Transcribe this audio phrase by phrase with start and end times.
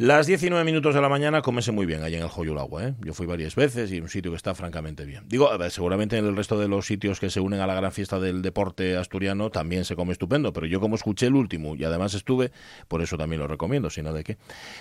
[0.00, 2.86] Las 19 minutos de la mañana, cómese muy bien allá en el Joyo Agua.
[2.86, 2.94] ¿eh?
[3.04, 5.24] Yo fui varias veces y un sitio que está francamente bien.
[5.28, 8.18] Digo, seguramente en el resto de los sitios que se unen a la gran fiesta
[8.18, 12.14] del deporte asturiano también se come estupendo, pero yo como escuché el último y además
[12.14, 12.50] estuve,
[12.88, 14.38] por eso también lo recomiendo, sino de qué.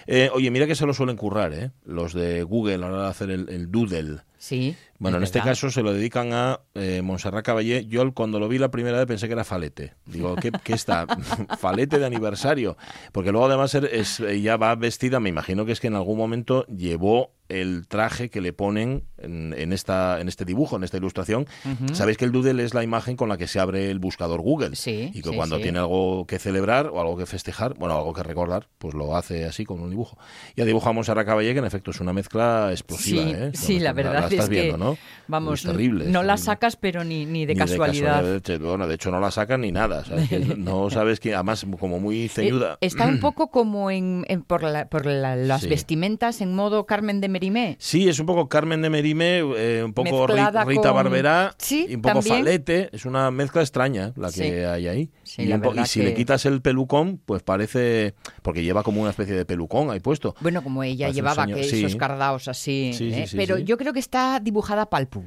[0.08, 1.72] Eh, oye, mira que se lo suelen currar, ¿eh?
[1.84, 4.22] los de Google a la hora de hacer el doodle.
[4.40, 4.74] Sí.
[5.00, 7.86] Bueno, en este caso se lo dedican a eh, Montserrat Caballé.
[7.86, 9.96] Yo cuando lo vi la primera vez pensé que era falete.
[10.06, 11.06] Digo, ¿qué, qué está?
[11.60, 12.78] falete de aniversario.
[13.12, 16.66] Porque luego además es, ella va vestida, me imagino que es que en algún momento
[16.68, 21.48] llevó el traje que le ponen en, esta, en este dibujo, en esta ilustración.
[21.94, 24.76] Sabéis que el doodle es la imagen con la que se abre el buscador Google.
[24.76, 28.24] Sí, y que cuando tiene algo que celebrar o algo que festejar, bueno, algo que
[28.24, 30.18] recordar, pues lo hace así con un dibujo.
[30.56, 33.24] Ya dibujamos a Caballé, que en efecto es una mezcla explosiva.
[33.24, 33.52] Sí, ¿eh?
[33.54, 34.98] sí la verdad es que, ¿no?
[35.28, 38.42] vamos, terrible, no la sacas, pero ni, ni de casualidad.
[38.60, 40.04] bueno, de hecho no la sacan ni nada.
[40.58, 42.78] no sabes que, además, como muy ceñuda.
[42.82, 47.78] está un poco como en, por, por las vestimentas en modo Carmen de Merimé.
[47.80, 52.22] Sí, es un poco Carmen de Merimé, eh, un poco Rita Barberá y un poco
[52.22, 52.90] Falete.
[52.92, 55.12] Es una mezcla extraña la que hay ahí.
[55.38, 58.14] y, si le quitas el pelucón, pues parece.
[58.42, 60.36] Porque lleva como una especie de pelucón ahí puesto.
[60.42, 62.92] Bueno, como ella llevaba que esos cardaos así.
[63.00, 63.26] ¿eh?
[63.34, 65.24] Pero yo creo que está dibujada palpu.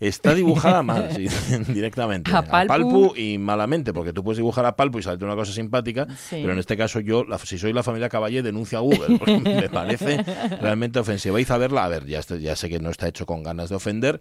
[0.00, 1.08] Está dibujada mal,
[1.68, 2.30] directamente.
[2.34, 3.14] A palpu.
[3.16, 6.58] y malamente, porque tú puedes dibujar a Palpu y salirte una cosa simpática, pero en
[6.58, 10.22] este caso yo, si soy la familia Caballé, denuncio a Google, porque me parece
[10.60, 11.38] realmente ofensiva.
[11.46, 14.20] A verla, a ver, ya, ya sé que no está hecho con ganas de ofender,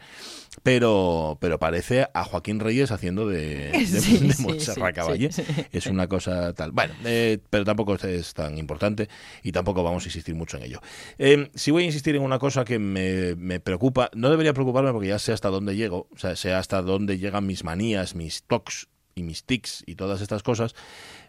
[0.62, 5.30] pero, pero parece a Joaquín Reyes haciendo de, de, Montserrat Caballé.
[5.72, 6.72] Es una cosa tal.
[6.72, 9.10] Bueno, eh, pero tampoco es tan importante
[9.42, 10.82] y tampoco vamos a insistir mucho en ello.
[11.18, 14.92] Eh, si voy a insistir en una cosa que me, me preocupa, no debería preocuparme
[14.92, 18.44] porque ya sé hasta dónde llego, o sea, sé hasta dónde llegan mis manías, mis
[18.44, 20.76] tocs y mis tics y todas estas cosas.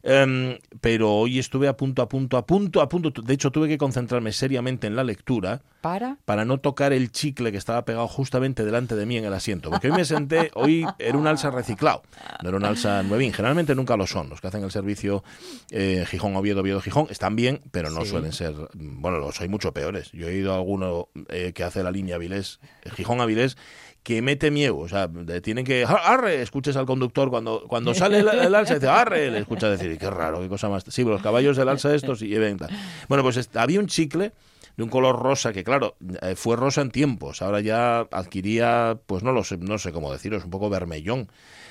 [0.07, 3.23] Em, pero hoy estuve a punto, a punto, a punto, a punto.
[3.23, 5.63] De hecho, tuve que concentrarme seriamente en la lectura.
[5.81, 6.19] ¿Para?
[6.25, 9.71] Para no tocar el chicle que estaba pegado justamente delante de mí en el asiento.
[9.71, 12.03] Porque hoy me senté, hoy era un alza reciclado,
[12.43, 13.33] no era un alza nuevín.
[13.33, 14.29] Generalmente nunca lo son.
[14.29, 15.25] Los que hacen el servicio
[15.71, 18.55] eh, Gijón, Oviedo, Oviedo, Gijón están bien, pero no suelen ser.
[18.75, 20.11] Bueno, los hay mucho peores.
[20.13, 22.61] Yo he ido a alguno eh, que hace la línea Avilés,
[22.95, 23.57] Gijón Avilés,
[24.05, 24.79] que mete miedo.
[24.79, 25.11] O sea,
[25.43, 25.85] tienen que.
[25.85, 26.43] ¡Arre!
[26.43, 29.31] Escuches al conductor cuando, cuando sale el, alza, dice ¡Arre!
[29.31, 30.85] Le escucha decir, qué raro, qué cosa más.
[30.87, 32.69] Sí, los caballos del alza estos y venta.
[33.09, 34.33] Bueno, pues había un chicle
[34.77, 39.23] de un color rosa que claro eh, fue rosa en tiempos ahora ya adquiría pues
[39.23, 41.29] no lo sé no sé cómo deciros un poco vermellón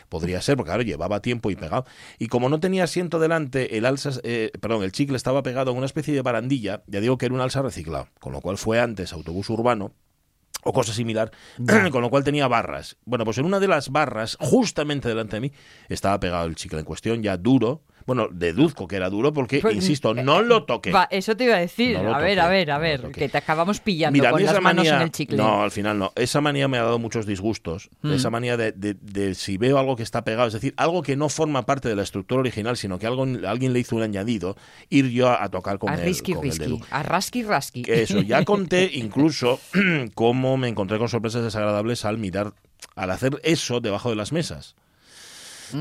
[0.07, 1.85] podría ser porque claro llevaba tiempo y pegado
[2.17, 5.77] y como no tenía asiento delante el alza eh, perdón el chicle estaba pegado en
[5.77, 8.79] una especie de barandilla ya digo que era un alza reciclado con lo cual fue
[8.79, 9.91] antes autobús urbano
[10.63, 11.31] o cosa similar,
[11.91, 12.97] con lo cual tenía barras.
[13.05, 15.51] Bueno, pues en una de las barras, justamente delante de mí,
[15.89, 19.75] estaba pegado el chicle en cuestión, ya duro, bueno, deduzco que era duro porque, pues,
[19.75, 20.93] insisto, eh, no lo toqué.
[21.09, 21.97] eso te iba a decir.
[21.97, 25.11] a ver, a ver, a ver, que te acabamos pillando con las manos en el
[25.11, 25.37] chicle.
[25.37, 26.11] No, al final no.
[26.15, 27.89] Esa manía me ha dado muchos disgustos.
[28.01, 28.13] Mm.
[28.13, 31.65] Esa manía de, si veo algo que está pegado, es decir, algo que no forma
[31.65, 34.55] parte de la estructura original, sino que algo, alguien le hizo un añadido,
[34.89, 36.79] ir yo a, tocar con, el, con el dedo.
[36.89, 37.83] A rasqui rasqui.
[37.87, 39.59] Eso, ya conté incluso
[40.13, 42.53] cómo me encontré con sorpresas desagradables al mirar,
[42.95, 44.75] al hacer eso debajo de las mesas.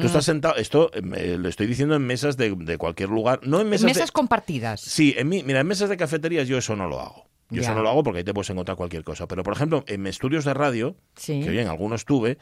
[0.01, 0.33] Tú estás mm.
[0.33, 4.11] sentado, esto eh, lo estoy diciendo en mesas de, cualquier lugar, no en mesas, mesas
[4.11, 4.81] compartidas.
[4.81, 7.27] Sí, en mira, en mesas de cafeterías yo eso no lo hago.
[7.51, 9.27] Yo eso no lo hago porque ahí te puedes encontrar cualquier cosa.
[9.29, 12.39] Pero, por ejemplo, en estudios de radio, que bien, algunos tuve,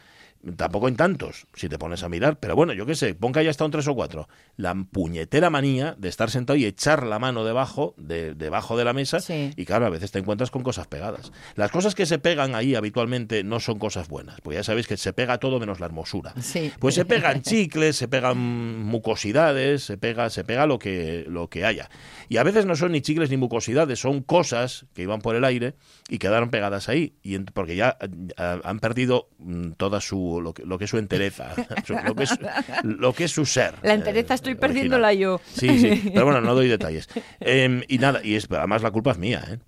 [0.56, 3.40] Tampoco en tantos, si te pones a mirar, pero bueno, yo qué sé, pon que
[3.40, 4.26] haya estado un tres o cuatro.
[4.56, 8.94] La puñetera manía de estar sentado y echar la mano debajo de, debajo de la
[8.94, 11.30] mesa y claro, a veces te encuentras con cosas pegadas.
[11.56, 14.96] Las cosas que se pegan ahí habitualmente no son cosas buenas, porque ya sabéis que
[14.96, 16.32] se pega todo menos la hermosura.
[16.78, 21.66] Pues se pegan chicles, se pegan mucosidades, se pega, se pega lo que, lo que
[21.66, 21.90] haya.
[22.30, 25.44] Y a veces no son ni chicles ni mucosidades, son cosas que iban por el
[25.44, 25.74] aire
[26.08, 27.98] y quedaron pegadas ahí, y porque ya
[28.36, 31.54] han perdido mm, toda su lo que, es su entereza,
[32.04, 32.38] lo, que es,
[32.84, 33.74] lo que es su ser.
[33.82, 35.40] La entereza estoy eh, perdiéndola yo.
[35.52, 37.08] Sí, sí, pero bueno, no doy detalles.
[37.40, 39.58] Em, y nada, y es, además la culpa es mía, ¿eh?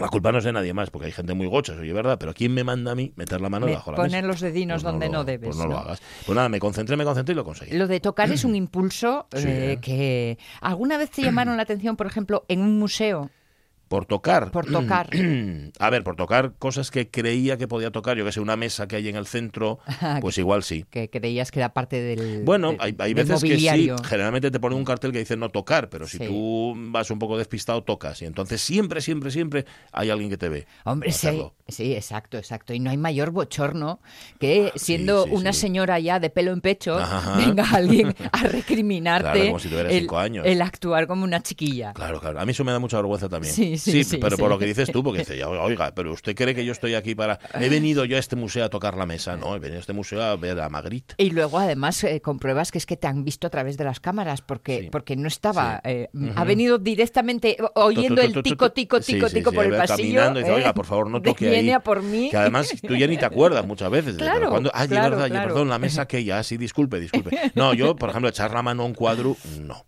[0.00, 2.16] La culpa no es de nadie más, porque hay gente muy gocha, oye, ¿verdad?
[2.18, 4.82] Pero ¿quién me manda a mí meter la mano debajo de la Poner los dedinos
[4.82, 5.48] pues donde no, debes.
[5.48, 6.00] Pues no, lo hagas.
[6.24, 7.76] Pues nada, me concentré, me concentré y lo conseguí.
[7.76, 10.38] Lo de tocar es un impulso eh, que...
[10.62, 13.30] ¿Alguna vez te llamaron la atención, por ejemplo, en un museo?
[13.90, 14.52] Por tocar.
[14.52, 15.10] Por tocar.
[15.80, 18.86] A ver, por tocar cosas que creía que podía tocar, yo que sé, una mesa
[18.86, 19.80] que hay en el centro,
[20.20, 20.84] pues igual sí.
[20.88, 22.44] que creías que era parte del.
[22.44, 23.90] Bueno, del- hay, hay del veces que sí.
[24.04, 26.26] Generalmente te ponen un cartel que dice no tocar, pero si Sí.
[26.28, 28.22] tú vas un poco despistado, tocas.
[28.22, 30.66] Y entonces siempre, siempre, siempre hay alguien que te ve.
[30.84, 32.72] Hombre, sí, sí, exacto, exacto.
[32.72, 33.98] Y no hay mayor bochorno
[34.38, 37.36] que siendo Ah, sí, una señora ya de pelo en pecho, Ajá.
[37.44, 40.46] venga alguien a recriminarte Claro, como si tuvieras el, cinco años.
[40.46, 41.92] el actuar como una chiquilla.
[41.92, 42.38] Claro, claro.
[42.38, 43.52] A mí eso me da mucha vergüenza también.
[43.52, 44.40] Sí, sí, sí, pero sí.
[44.42, 47.14] por lo que dices tú, porque dice, oiga, pero usted cree que yo estoy aquí
[47.14, 47.38] para...
[47.58, 49.36] He venido yo a este museo a tocar la mesa.
[49.36, 51.14] No, he venido a este museo a ver a Magritte.
[51.18, 54.00] Y luego además eh, compruebas que es que te han visto a través de las
[54.00, 59.28] cámaras porque, porque no estaba, eh, ha venido directamente o- oyendo el tico, tico, tico,
[59.30, 59.96] tico por el pasillo.
[59.96, 60.56] caminando y dice, ¿eh?
[60.56, 61.70] oiga, por favor, no toque Viene ahí.
[61.70, 62.28] a por mí.
[62.30, 64.16] Que además tú ya ni te acuerdas muchas veces.
[64.16, 65.48] Claro, cuando- es claro, verdad, claro.
[65.48, 67.52] perdón, la mesa que ya, sí, disculpe, disculpe.
[67.54, 69.84] No, yo, por ejemplo, echar la mano a un cuadro, no.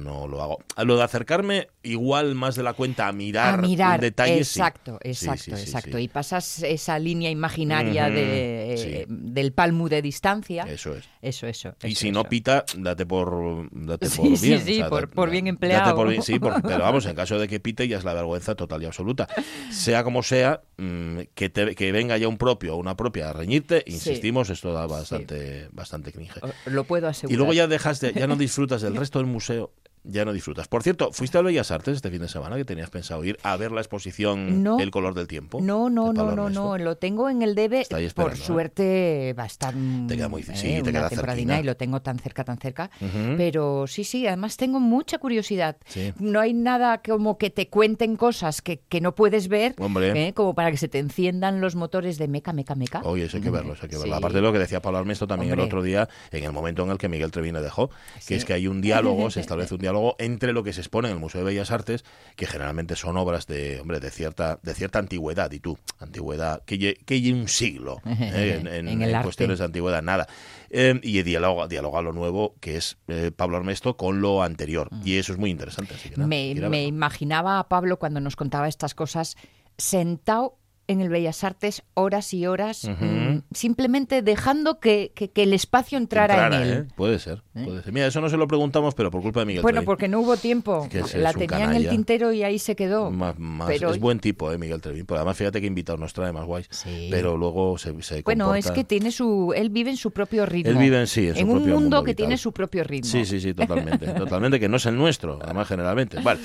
[0.00, 0.58] No lo hago.
[0.76, 4.44] A Lo de acercarme igual más de la cuenta a mirar, a mirar, un detalle,
[4.44, 4.58] sí.
[4.60, 5.96] exacto, Sí, exacto, sí, sí, exacto.
[5.98, 6.04] sí.
[6.04, 8.88] Y pasas esa línea imaginaria de, sí.
[8.88, 10.64] eh, del palmo de distancia.
[10.64, 11.04] Eso es.
[11.22, 11.74] Eso, eso.
[11.82, 14.60] Y eso, si no pita, date por, date Sí, por sí, bien.
[14.64, 15.94] sí, date- por bien date empleado.
[15.94, 18.54] por bien- sí, por- pero vamos, en caso de que pite ya es la vergüenza
[18.54, 19.28] total y absoluta.
[19.70, 23.32] Sea como sea, mm, que, te- que venga ya un propio o una propia a
[23.32, 26.40] reñirte, insistimos, esto da bastante, bastante cringe.
[26.66, 27.32] Lo puedo asegurar.
[27.34, 29.72] Y luego ya dejas de, ya no disfrutas del resto del museo,
[30.04, 30.68] ya no disfrutas.
[30.68, 33.56] Por cierto, ¿fuiste a Bellas Artes este fin de semana que tenías pensado ir a
[33.56, 34.78] ver la exposición No.
[34.78, 35.60] El color del tiempo?
[35.60, 37.86] No, no, no, no, no, lo tengo en el debe.
[38.14, 38.36] Por ¿eh?
[38.36, 39.74] suerte va a estar
[40.06, 42.90] Te queda muy- sí, eh, te una queda y lo tengo tan cerca, tan cerca.
[43.00, 43.34] Ujú.
[43.36, 45.76] Pero sí, sí, además tengo mucha curiosidad.
[45.86, 46.12] Sí.
[46.18, 50.28] No hay nada como que te cuenten cosas que, que no puedes ver, Hombre.
[50.28, 50.34] ¿eh?
[50.34, 53.00] como para que se te enciendan los motores de meca, meca, meca.
[53.04, 54.12] Oye, eso hay que verlo, eso hay que verlo.
[54.12, 54.18] Sí.
[54.18, 55.64] Aparte de lo que decía Pablo Armesto también Hombre.
[55.64, 58.34] el otro día, en el momento en el que Miguel Treviño dejó, que Sí.
[58.34, 61.14] es que hay un diálogo, se establece un diálogo entre lo que se expone en
[61.14, 62.04] el Museo de Bellas Artes,
[62.36, 66.78] que generalmente son obras de, hombre, de cierta, de cierta antigüedad, y tú, antigüedad, que
[66.78, 69.24] lle- que lleve un siglo eh, en, en- En el en arte.
[69.26, 70.26] cuestiones de antigüedad, nada.
[70.70, 74.88] Eh, y diálogo, dialoga lo nuevo, que es eh, Pablo Armesto, con lo anterior.
[75.04, 75.94] Y eso es muy interesante.
[75.94, 76.68] Así que nada, Mm.
[76.70, 79.36] me, imaginaba a Pablo cuando nos contaba estas cosas
[79.78, 85.52] sentado en el Bellas Artes horas y horas, mm, simplemente dejando que, que- que el
[85.54, 86.78] espacio entrara, Entrara, en él.
[86.78, 86.92] ¿eh?
[86.94, 87.92] Puede ser, puede ser.
[87.92, 90.36] Mira, eso no se lo preguntamos, pero por culpa de Miguel Bueno, porque no hubo
[90.36, 90.88] tiempo.
[90.92, 93.10] La es un tenía en el tintero y ahí se quedó.
[93.10, 95.06] Más- más- Pero- es buen tipo, eh, Miguel Trevín.
[95.08, 96.66] Además, fíjate que invitados nos trae más guays.
[96.70, 97.08] Sí.
[97.10, 100.44] Pero luego se, se Bueno, comporta- es que tiene su, él vive en su propio
[100.46, 100.70] ritmo.
[100.72, 102.16] Él vive en sí, en su un propio mundo, mundo que vital.
[102.16, 103.10] tiene su propio ritmo.
[103.10, 104.06] Sí, sí, sí, totalmente.
[104.14, 106.20] totalmente, que no es el nuestro, además, generalmente.
[106.20, 106.40] Vale.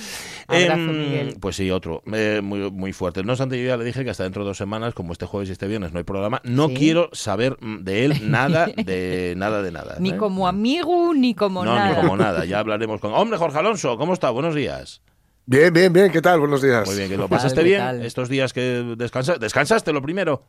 [0.48, 1.38] Abrazo, Em, Miguel.
[1.40, 2.02] Pues sí, otro.
[2.14, 3.24] eh, muy, muy fuerte.
[3.24, 5.50] No obstante, yo ya le dije que hasta dentro de dos semanas, como este jueves
[5.50, 6.76] y este viernes no hay programa, no Sí.
[6.76, 9.98] quiero saber de él nada, de nada, de nada.
[10.00, 10.18] Ni ¿eh?
[10.18, 11.90] como amigo, ni como no, nada.
[11.90, 12.46] ni como nada.
[12.46, 13.14] Ya hablaremos con.
[13.14, 14.30] Hombre, Jorge Alonso, ¿cómo está?
[14.30, 15.02] Buenos días.
[15.46, 16.40] Bien, bien, bien, ¿qué tal?
[16.40, 16.88] Buenos días.
[16.88, 18.06] Muy bien, que lo ¿Qué tal, pasaste bien tal?
[18.06, 19.40] estos días que descansaste.
[19.44, 20.44] ¿Descansaste lo primero?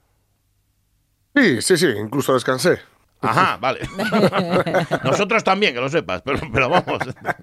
[1.34, 2.78] Sí, sí, sí, incluso descansé.
[3.22, 3.80] Ajá, vale.
[5.04, 6.98] Nosotros también, que lo sepas, pero, pero vamos,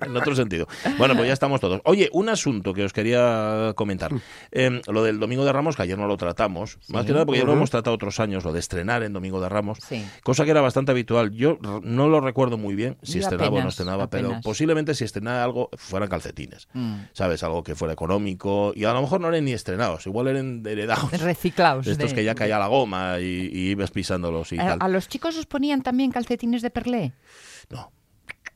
[0.05, 0.67] en otro sentido.
[0.97, 1.81] Bueno, pues ya estamos todos.
[1.85, 4.11] Oye, un asunto que os quería comentar.
[4.51, 7.39] Eh, lo del Domingo de Ramos, que ayer no lo tratamos, más que nada porque
[7.39, 10.05] ya lo hemos tratado otros años, lo de estrenar en Domingo de Ramos, Sí.
[10.23, 11.31] cosa que era bastante habitual.
[11.31, 14.93] Yo no lo recuerdo muy bien si Yo estrenaba o no apenas, estrenaba, pero posiblemente
[14.95, 16.67] si estrenaba algo fueran calcetines.
[16.73, 16.95] Mm.
[17.13, 17.43] ¿Sabes?
[17.43, 21.11] Algo que fuera económico y a lo mejor no eran ni estrenados, igual eran heredados.
[21.21, 21.87] Reciclados.
[21.87, 24.77] Estos de- que ya caía la goma y, y ibas pisándolos y ¿A, tal.
[24.81, 27.11] a los chicos os ponían también calcetines de perlé?
[27.69, 27.91] No.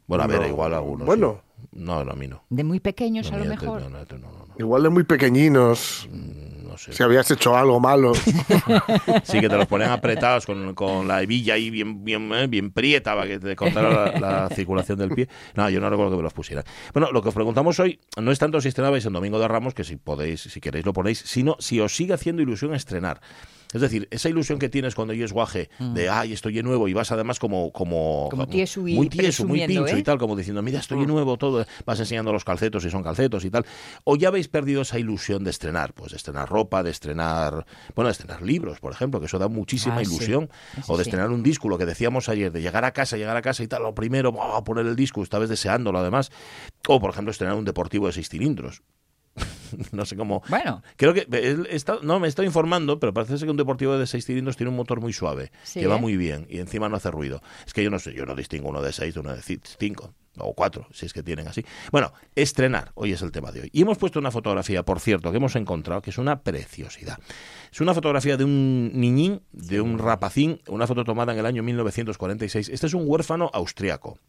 [0.08, 0.48] Bueno, a ver, No.
[0.48, 1.06] igual algunos.
[1.06, 1.42] Bueno.
[1.58, 1.68] sí.
[1.74, 2.44] No, no, a mí no.
[2.50, 3.82] De muy pequeños, No, a lo mejor.
[3.82, 6.92] No, no, no, no, no, Igual de muy pequeñinos, Mm, no sé.
[6.94, 8.14] si habías hecho algo malo.
[9.24, 12.72] Sí, que te los ponen apretados con, con la hebilla ahí bien, bien, eh, bien
[12.72, 15.28] prieta para que te cortara la, la circulación del pie.
[15.56, 16.64] No, yo no recuerdo que me los pusieran.
[16.94, 19.74] Bueno, lo que os preguntamos hoy no es tanto si estrenabais en Domingo de Ramos,
[19.74, 23.20] que si podéis, si queréis lo ponéis, sino si os sigue haciendo ilusión estrenar.
[23.74, 26.94] Es decir, esa ilusión que tienes cuando oyes guaje de, ay, estoy de nuevo, y
[26.94, 27.72] vas además como...
[27.72, 28.30] Como, Mm.
[28.32, 30.00] Como tieso y muy tieso, muy pincho ¿eh?
[30.00, 33.04] y tal, como diciendo, mira, estoy de nuevo, todo, vas enseñando los calcetos y son
[33.04, 33.66] calcetos y tal.
[34.04, 38.08] O ya habéis perdido esa ilusión de estrenar, pues de estrenar ropa, de estrenar, bueno,
[38.08, 40.50] de estrenar libros, por ejemplo, que eso da muchísima Ah, ilusión.
[40.88, 43.42] O de estrenar un disco, lo que decíamos ayer, de llegar a casa, llegar a
[43.42, 44.64] casa y tal, lo primero, ¡buah!
[44.64, 46.32] poner el disco, estabas deseándolo además.
[46.88, 48.82] O, por ejemplo, estrenar un deportivo de seis cilindros.
[49.92, 50.44] no sé cómo.
[50.50, 51.28] Bueno, Creo que
[51.70, 54.70] está- no me estoy informando, pero parece ser que un deportivo de seis cilindros tiene
[54.70, 56.02] un motor muy suave, Sí, que va ¿eh?
[56.02, 57.42] muy bien y encima no hace ruido.
[57.66, 59.62] Es que yo no sé, yo no distingo uno de seis de uno de ci-
[59.80, 61.64] cinco o cuatro, si es que tienen así.
[61.92, 63.70] Bueno, estrenar, hoy es el tema de hoy.
[63.74, 67.20] Y hemos puesto una fotografía, por cierto, que hemos encontrado, que es una preciosidad.
[67.72, 71.64] Es una fotografía de un niñín, de un rapacín, una foto tomada en el año
[71.64, 72.70] 1946.
[72.70, 74.20] Este es un huérfano austriaco.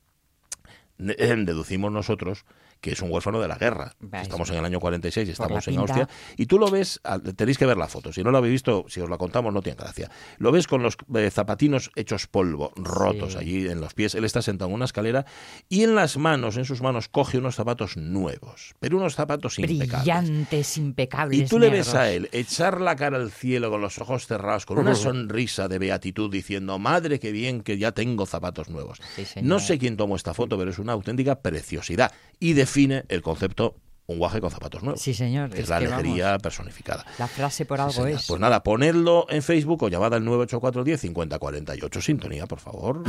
[0.98, 2.44] Eh, Deducimos nosotros
[2.82, 3.94] que es un huérfano de la guerra.
[4.20, 5.78] Estamos en el año 46 y la estamos en.
[5.78, 6.08] Austria.
[6.36, 8.12] Y tú lo ves, al- tenéis que ver la foto.
[8.12, 10.10] Si no lo habéis visto, si os la contamos, no tiene gracia.
[10.38, 13.38] Lo ves con los eh, zapatinos hechos polvo, rotos Sí.
[13.38, 14.14] allí en los pies.
[14.16, 15.24] Él está sentado en una escalera
[15.68, 20.00] y en las manos, en sus manos, coge unos zapatos nuevos, pero unos zapatos impecables.
[20.02, 21.38] Brillantes, impecables.
[21.38, 24.66] Y tú le ves a él echar la cara al cielo con los ojos cerrados,
[24.66, 28.98] con una sonrisa de beatitud, diciendo, madre, qué bien que ya tengo zapatos nuevos.
[29.14, 32.10] Sí, no sé quién tomó esta foto, pero es una auténtica preciosidad
[32.40, 33.76] y define el concepto
[34.06, 35.00] un guaje con zapatos nuevos.
[35.00, 35.50] Sí, señor.
[35.50, 37.04] Que es, es la que, alegría vamos, personificada.
[37.18, 38.08] la frase por Sí, algo señor.
[38.10, 38.26] es.
[38.26, 42.00] Pues nada, ponedlo en Facebook o llamad al 98410 5048.
[42.00, 43.02] Sintonía, por favor.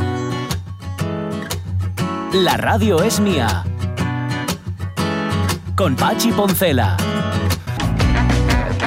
[2.34, 3.64] La radio es mía.
[5.76, 6.96] Con Pachi Poncela.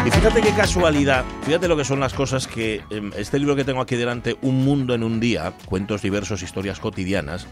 [0.07, 3.65] Y fíjate qué casualidad, fíjate lo que son las cosas que em, este libro que
[3.65, 7.49] tengo aquí delante, Un mundo en un día, cuentos diversos, historias cotidianas,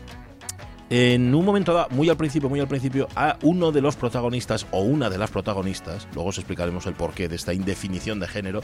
[0.91, 4.67] en un momento dado, muy al principio, muy al principio, a uno de los protagonistas
[4.71, 8.61] o una de las protagonistas, luego os explicaremos el porqué de esta indefinición de género,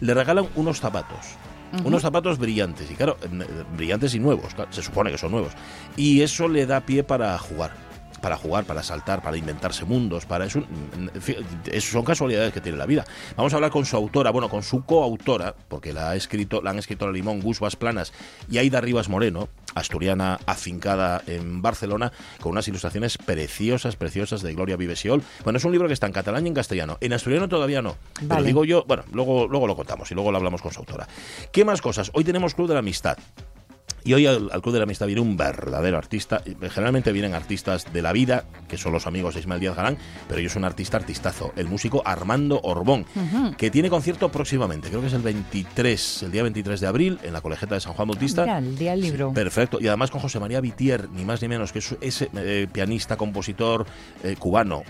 [0.00, 1.36] le regalan unos zapatos.
[1.84, 3.28] Unos zapatos brillantes, y claro, eh,
[3.76, 5.52] brillantes y nuevos, claro, se supone que son nuevos.
[5.96, 7.72] Y eso le da pie para jugar
[8.26, 10.60] para jugar, para saltar, para inventarse mundos, para eso,
[11.70, 13.04] eso son casualidades que tiene la vida.
[13.36, 16.70] Vamos a hablar con su autora, bueno, con su coautora, porque la ha escrito, la
[16.70, 18.12] han escrito la Limón, Gus Planas
[18.50, 24.76] y Aida Rivas Moreno, asturiana afincada en Barcelona, con unas ilustraciones preciosas, preciosas de Gloria
[24.76, 25.22] Vivesiol.
[25.44, 26.98] Bueno, es un libro que está en catalán y en castellano.
[27.00, 27.96] En asturiano todavía no.
[28.28, 31.06] Pero digo yo, bueno, luego, luego lo contamos y luego lo hablamos con su autora.
[31.52, 32.10] ¿Qué más cosas?
[32.12, 33.18] Hoy tenemos Club de la Amistad.
[34.06, 36.40] Y hoy al, al Club de la Amistad viene un verdadero artista.
[36.70, 39.98] Generalmente vienen artistas de la vida, que son los amigos de Ismael Díaz Galán,
[40.28, 43.04] pero yo es un artista artistazo, el músico Armando Orbón,
[43.58, 47.32] que tiene concierto próximamente, creo que es el 23, el día 23 de abril, en
[47.32, 48.42] la Colegiata de San Juan Bautista.
[48.42, 49.32] Mira, el día del Sí, libro.
[49.32, 49.78] perfecto.
[49.80, 53.16] Y además con José María Vitier, ni más ni menos, que es ese eh, pianista,
[53.16, 53.86] compositor
[54.22, 54.84] eh, cubano,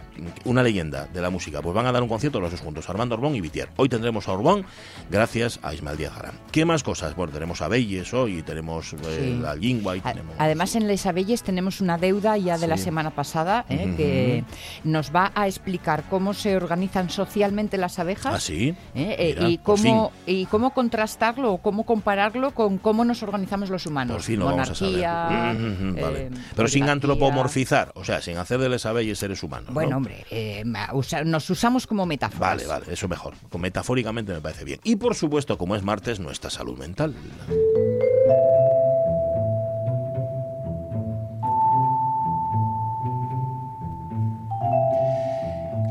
[0.45, 1.63] una leyenda de la música.
[1.63, 3.71] Pues van a dar un concierto los dos juntos, Armando Orbón y Vitier.
[3.77, 4.67] Hoy tendremos a Orbón,
[5.11, 6.35] gracias a Ismael Díaz Garán.
[6.53, 7.17] ¿Qué más cosas?
[7.17, 9.39] Bueno, tenemos a Belles hoy, tenemos Sí.
[9.41, 10.35] la Lingua y A- tenemos...
[10.39, 13.95] Además, en Les Abelles tenemos una deuda ya de la semana pasada ¿eh?
[13.97, 14.45] Que
[14.85, 18.35] nos va a explicar cómo se organizan socialmente las abejas.
[18.35, 18.75] ¿Ah, sí?
[18.95, 19.17] ¿eh?
[19.19, 23.87] Eh, Mira, y, cómo, y cómo contrastarlo o cómo compararlo con cómo nos organizamos los
[23.87, 24.17] humanos.
[24.17, 24.93] Por fin lo vamos a saber.
[24.97, 26.31] Monarquía, vale.
[26.55, 29.69] Pero sin antropomorfizar, o sea, sin hacer de les abelles seres humanos.
[29.69, 29.75] ¿no?
[29.75, 32.41] Bueno, hombre, eh, usa- nos usamos como metáforas.
[32.41, 33.35] Vale, vale, eso mejor.
[33.59, 34.81] Metafóricamente me parece bien.
[34.85, 37.15] Y por supuesto, como es martes, nuestra salud mental.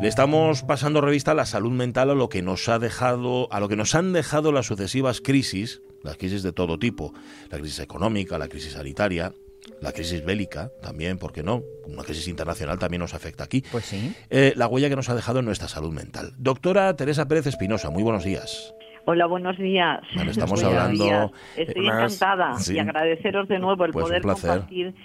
[0.05, 3.59] Le estamos pasando revista a la salud mental a lo que nos ha dejado, a
[3.59, 7.12] lo que nos han dejado las sucesivas crisis, las crisis de todo tipo,
[7.50, 9.33] la crisis económica, la crisis sanitaria,
[9.81, 11.63] la crisis bélica, también, ¿por qué no?
[11.88, 13.63] Una crisis internacional también nos afecta aquí.
[13.71, 14.13] Pues sí.
[14.29, 16.33] Eh, la huella que nos ha dejado en nuestra salud mental.
[16.38, 18.75] Doctora Teresa Pérez Espinosa, muy buenos días.
[19.07, 20.01] Hola, buenos días.
[20.15, 21.31] Bueno, estamos Buenos hablando- días.
[21.57, 22.13] Estoy Buenas.
[22.13, 22.75] encantada Sí.
[22.75, 24.50] y agradeceros de nuevo el Pues un poder placer.
[24.51, 24.95] compartir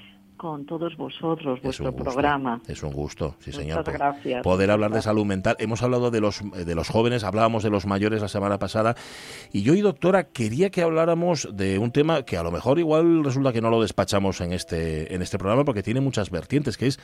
[0.41, 2.63] con todos vosotros Es vuestro gusto, programa.
[2.67, 3.85] Es un gusto, sí Muchas señor.
[3.85, 4.43] po- gracias.
[4.43, 5.55] Poder hablar de Muchas salud mental.
[5.59, 8.97] Hemos hablado de los, de los jóvenes, hablábamos de los mayores la semana pasada.
[9.53, 13.23] Y yo y doctora quería que habláramos de un tema que a lo mejor igual
[13.23, 16.87] resulta que no lo despachamos en este, en este programa porque tiene muchas vertientes, que
[16.87, 16.99] es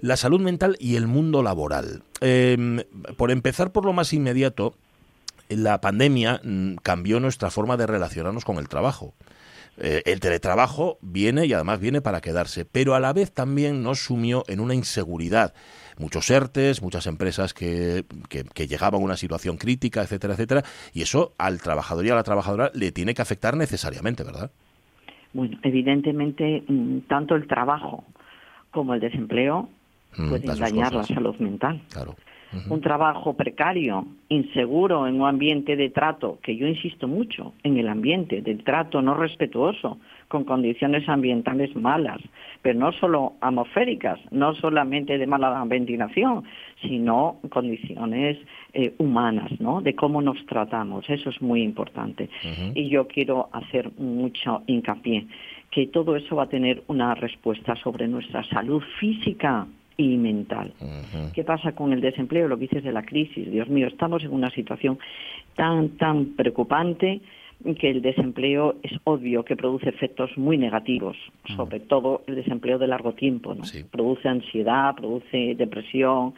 [0.00, 2.04] la salud mental y el mundo laboral.
[2.20, 2.84] Eh,
[3.16, 4.74] por empezar por lo más inmediato,
[5.48, 9.12] la pandemia mm, cambió nuestra forma de relacionarnos con el trabajo.
[9.78, 14.00] Eh, el teletrabajo viene y además viene para quedarse, pero a la vez también nos
[14.04, 15.52] sumió en una inseguridad.
[15.98, 20.62] Muchos ERTES, muchas empresas que, que- que llegaban a una situación crítica, etcétera, etcétera,
[20.94, 24.50] y eso al trabajador y a la trabajadora le tiene que afectar necesariamente, ¿verdad?
[25.34, 28.04] Bueno, evidentemente, mm, tanto el trabajo
[28.70, 29.68] como el desempleo
[30.18, 31.82] Mm, pueden dañar la salud mental.
[31.90, 32.16] Claro.
[32.70, 37.88] Un trabajo precario, inseguro, en un ambiente de trato, que yo insisto mucho en el
[37.88, 39.98] ambiente del trato no respetuoso,
[40.28, 42.20] con condiciones ambientales malas,
[42.62, 46.44] pero no solo atmosféricas, no solamente de mala ventilación,
[46.82, 48.38] sino condiciones
[48.72, 49.80] eh, humanas, ¿no?
[49.80, 51.08] De cómo nos tratamos.
[51.08, 52.28] Eso es muy importante.
[52.74, 55.26] Y yo quiero hacer mucho hincapié
[55.70, 60.72] que todo eso va a tener una respuesta sobre nuestra salud física y mental.
[61.34, 62.48] ¿Qué pasa con el desempleo?
[62.48, 63.50] Lo que dices de la crisis.
[63.50, 64.98] Dios mío, estamos en una situación
[65.54, 67.20] tan, tan preocupante
[67.78, 71.16] que el desempleo es obvio que produce efectos muy negativos,
[71.56, 73.54] sobre todo el desempleo de largo tiempo.
[73.54, 73.64] ¿no?
[73.64, 73.84] Sí.
[73.90, 76.34] Produce ansiedad, produce depresión,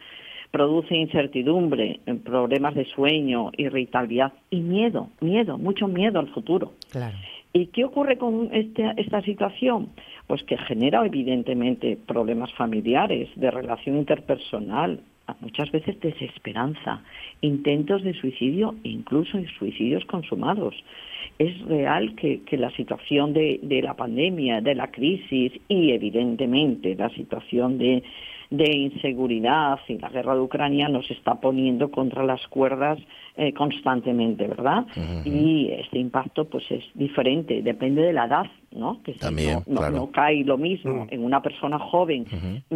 [0.51, 6.73] produce incertidumbre, eh, problemas de sueño, irritabilidad y miedo, miedo, mucho miedo al futuro.
[6.91, 7.17] Claro.
[7.51, 9.89] ¿Y qué ocurre con este- esta situación?
[10.29, 14.99] Pues que genera evidentemente problemas familiares, de relación interpersonal,
[15.39, 17.01] muchas veces desesperanza,
[17.41, 20.75] intentos de suicidio e incluso suicidios consumados.
[21.39, 27.79] Es real que, la situación de, la pandemia, de la crisis y evidentemente la situación
[27.79, 28.03] de,
[28.51, 32.99] inseguridad y la guerra de Ucrania nos está poniendo contra las cuerdas
[33.37, 34.85] eh, constantemente, ¿verdad?
[35.25, 39.01] Y este impacto pues es diferente, depende de la edad ¿no?
[39.03, 42.25] Que También, no, cae lo mismo en una persona joven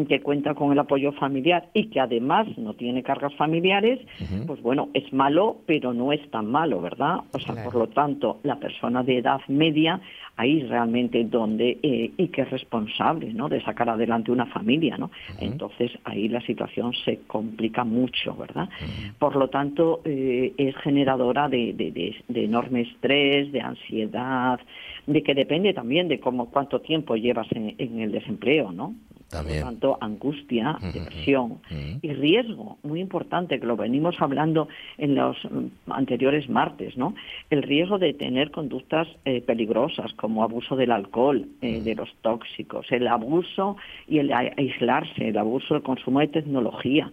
[0.07, 3.99] que cuenta con el apoyo familiar y que además no tiene cargas familiares,
[4.47, 7.17] pues bueno, es malo, pero no es tan malo, ¿verdad?
[7.31, 10.01] O sea, por lo tanto, la persona de edad media
[10.35, 13.49] ahí realmente donde eh, y que es responsable ¿no?
[13.49, 18.67] de sacar adelante una familia no entonces ahí la situación se complica mucho verdad
[19.19, 24.59] por lo tanto eh, es generadora de, de, enorme estrés de ansiedad
[25.05, 28.95] de que depende también de cómo cuánto tiempo llevas en, en el desempleo no
[29.33, 31.59] por lo tanto, angustia, depresión
[32.01, 34.67] y riesgo, muy importante, que lo venimos hablando
[34.97, 37.15] en los mm, anteriores martes, ¿no?
[37.49, 42.91] El riesgo de tener conductas eh, peligrosas como abuso del alcohol, eh, de los tóxicos,
[42.91, 47.11] el abuso y el aislarse, el abuso del consumo de tecnología.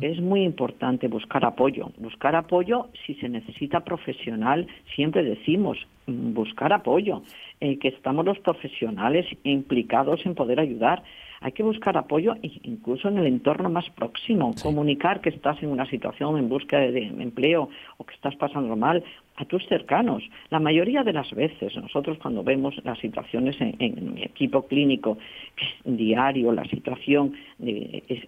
[0.00, 1.90] Es muy importante buscar apoyo.
[1.98, 7.15] Buscar apoyo si se necesita profesional, siempre decimos, mm, buscar apoyo,
[7.60, 11.02] eh, que estamos los profesionales implicados en poder ayudar.
[11.40, 15.86] Hay que buscar apoyo incluso en el entorno más próximo, comunicar que estás en una
[15.86, 17.68] situación en búsqueda de empleo
[17.98, 19.04] o que estás pasando mal
[19.36, 20.22] a tus cercanos.
[20.50, 25.18] La mayoría de las veces, nosotros cuando vemos las situaciones en, mi equipo clínico,
[25.84, 27.34] diario, la situación,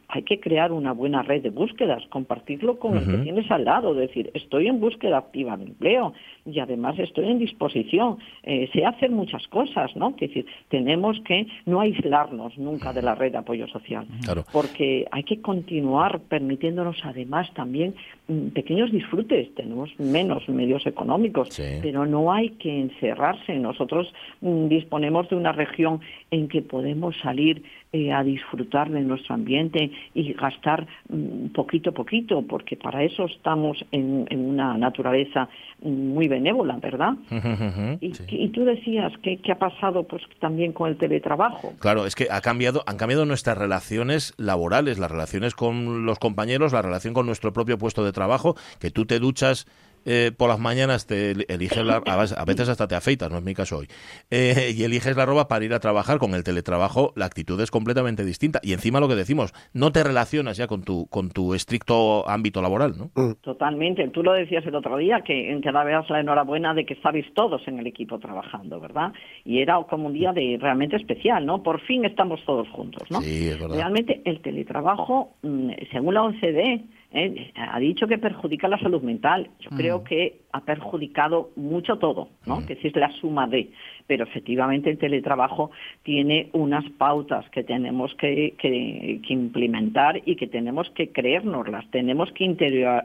[0.08, 3.94] hay que crear una buena red de búsquedas, compartirlo con el que tienes al lado,
[3.94, 6.12] decir, estoy en búsqueda activa de empleo
[6.44, 8.18] y además estoy en disposición.
[8.42, 10.10] Eh, se hacen muchas cosas, ¿no?
[10.10, 14.06] Es decir, tenemos que no aislarnos nunca de la red de apoyo social,
[14.52, 17.94] porque hay que continuar permitiéndonos además también
[18.28, 19.54] mm, pequeños disfrutes.
[19.54, 21.48] Tenemos menos medios económicos económicos,
[21.80, 23.54] pero no hay que encerrarse.
[23.54, 26.00] Nosotros mm, disponemos de una región
[26.30, 27.62] en que podemos salir
[27.92, 33.24] eh, a disfrutar de nuestro ambiente y gastar mm, poquito a poquito, porque para eso
[33.24, 35.48] estamos en, una naturaleza
[35.80, 37.14] muy benévola, ¿verdad?
[38.00, 41.72] y, tú decías que, ha pasado pues también con el teletrabajo.
[41.78, 46.74] Claro, es que ha cambiado, han cambiado nuestras relaciones laborales, las relaciones con los compañeros,
[46.74, 49.66] la relación con nuestro propio puesto de trabajo, que tú te duchas
[50.04, 53.54] eh, por las mañanas te eliges la, a veces hasta te afeitas, no es mi
[53.54, 53.86] caso hoy,
[54.30, 57.70] eh, y eliges la ropa para ir a trabajar con el teletrabajo, la actitud es
[57.70, 58.60] completamente distinta.
[58.62, 62.62] Y encima lo que decimos, no te relacionas ya con tu, con tu estricto ámbito
[62.62, 63.10] laboral, ¿no?
[63.14, 63.34] Mm.
[63.40, 64.08] Totalmente.
[64.08, 67.26] Tú lo decías el otro día, que en cada vez la enhorabuena de que estabais
[67.34, 69.12] todos en el equipo trabajando, ¿verdad?
[69.44, 71.62] Y era como un día de realmente especial, ¿no?
[71.62, 73.20] Por fin estamos todos juntos, ¿no?
[73.20, 73.76] Sí, es verdad.
[73.76, 77.52] Realmente el teletrabajo, mm, según la OCDE, ¿eh?
[77.54, 79.50] ha dicho que perjudica la salud mental.
[79.60, 80.04] Yo creo mm.
[80.04, 82.60] que ha perjudicado mucho todo, ¿no?
[82.60, 82.66] Mm.
[82.66, 83.70] Que es la suma de.
[84.06, 85.70] Pero efectivamente el teletrabajo
[86.02, 92.44] tiene unas pautas que tenemos que, que, implementar y que tenemos que creérnoslas, tenemos que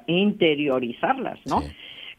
[0.08, 1.62] interiorizarlas, ¿no?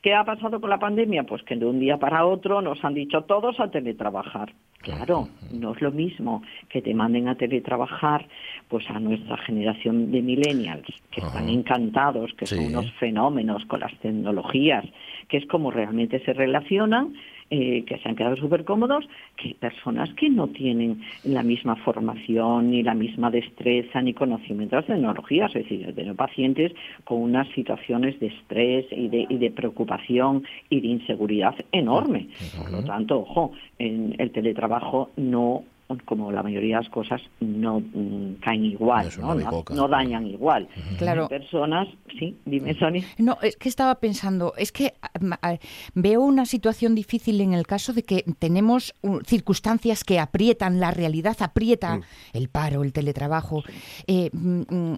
[0.04, 1.22] ¿Qué ha pasado con la pandemia?
[1.22, 4.52] Pues que de un día para otro nos han dicho todos a teletrabajar.
[4.82, 8.28] Claro, no es lo mismo que te manden a teletrabajar
[8.68, 13.98] pues a nuestra generación de millennials, que están encantados, que son unos fenómenos con las
[14.00, 14.84] tecnologías,
[15.28, 17.14] que es como realmente se relacionan,
[17.56, 19.04] eh, que se han quedado súper cómodos,
[19.36, 24.82] que personas que no tienen la misma formación, ni la misma destreza, ni conocimiento de
[24.82, 25.54] las tecnologías.
[25.54, 26.72] Es decir, tener pacientes
[27.04, 32.26] con unas situaciones de estrés y de, y de preocupación y de inseguridad enorme.
[32.58, 35.62] Por lo tanto, ojo, en el teletrabajo no
[36.04, 39.10] como la mayoría de las cosas no mm, caen igual,
[39.70, 40.68] no, dañan igual.
[40.98, 41.28] Claro.
[41.28, 43.04] Personas, sí, dime, Sony.
[43.18, 44.94] No, es que estaba pensando, es que
[45.94, 48.94] veo una situación difícil en el caso de que tenemos
[49.24, 52.02] circunstancias que aprietan la realidad, aprieta mm.
[52.32, 53.62] el paro, el teletrabajo.
[54.06, 54.94] Eh, mm,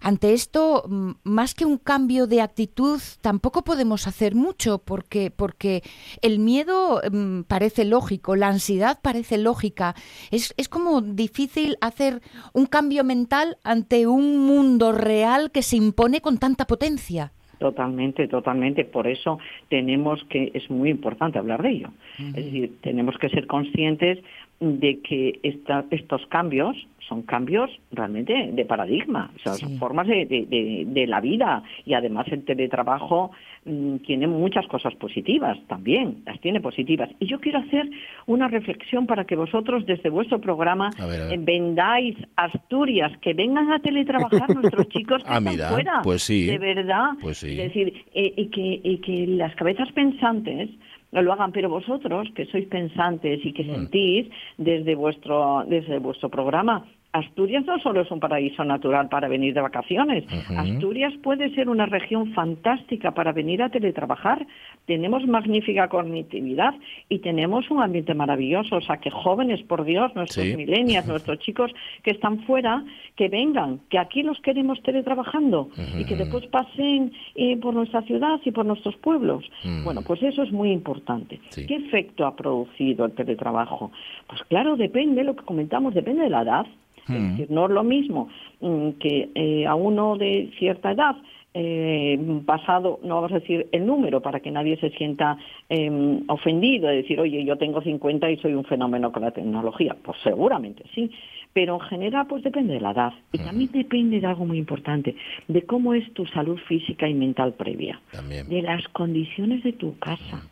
[0.00, 0.84] ante esto,
[1.24, 5.82] más que un cambio de actitud, tampoco podemos hacer mucho porque, porque
[6.22, 7.00] el miedo
[7.46, 9.94] parece lógico, la ansiedad parece lógica.
[10.30, 12.20] Es, es como difícil hacer
[12.52, 17.32] un cambio mental ante un mundo real que se impone con tanta potencia.
[17.60, 18.86] Totalmente, totalmente.
[18.86, 19.38] Por eso
[19.68, 21.90] tenemos que, es muy importante hablar de ello.
[22.18, 24.18] Es decir, tenemos que ser conscientes
[24.60, 26.76] de que esta- estos cambios
[27.08, 29.64] son cambios realmente de paradigma, o sea, Sí.
[29.64, 33.30] son formas de, de- de- de la vida y además el teletrabajo
[33.66, 37.10] mm, tiene muchas cosas positivas también, las tiene positivas.
[37.20, 37.90] Y yo quiero hacer
[38.26, 41.38] una reflexión para que vosotros desde vuestro programa A ver, a ver.
[41.40, 46.00] vendáis Asturias, que vengan a teletrabajar nuestros chicos que Ah, están mira, fuera.
[46.02, 46.46] pues sí.
[46.46, 47.10] De verdad.
[47.20, 47.50] Pues sí.
[47.50, 50.70] Es decir, eh, y, que, y que las cabezas pensantes
[51.12, 53.74] lo hagan, pero vosotros que sois pensantes y que Mm.
[53.74, 59.52] sentís desde vuestro desde vuestro programa Asturias no solo es un paraíso natural para venir
[59.52, 60.24] de vacaciones.
[60.56, 64.46] Asturias puede ser una región fantástica para venir a teletrabajar.
[64.86, 66.74] Tenemos magnífica cognitividad
[67.08, 68.76] y tenemos un ambiente maravilloso.
[68.76, 70.56] O sea, que jóvenes, por Dios, nuestros Sí.
[70.56, 71.72] millennials, nuestros chicos
[72.04, 72.84] que están fuera,
[73.16, 75.68] que vengan, que aquí los queremos teletrabajando
[75.98, 79.44] y que después pasen eh, por nuestra ciudad y por nuestros pueblos.
[79.64, 79.82] Mm.
[79.84, 81.40] Bueno, pues eso es muy importante.
[81.48, 81.66] Sí.
[81.66, 83.90] ¿Qué efecto ha producido el teletrabajo?
[84.28, 86.66] Pues claro, depende, lo que comentamos, depende de la edad.
[87.04, 87.30] Es Mm.
[87.32, 88.28] decir, no es lo mismo
[88.60, 91.16] mm, que eh, a uno de cierta edad,
[91.52, 95.36] eh, pasado, no vamos a decir el número para que nadie se sienta
[95.68, 99.96] eh, ofendido, de decir, oye, yo tengo 50 y soy un fenómeno con la tecnología.
[100.00, 101.10] Pues seguramente sí,
[101.52, 105.16] pero en general pues depende de la edad y también depende de algo muy importante,
[105.48, 108.48] de cómo es tu salud física y mental previa, También.
[108.48, 110.46] de las condiciones de tu casa,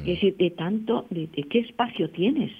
[0.00, 2.50] es decir, de tanto, de, de qué espacio tienes,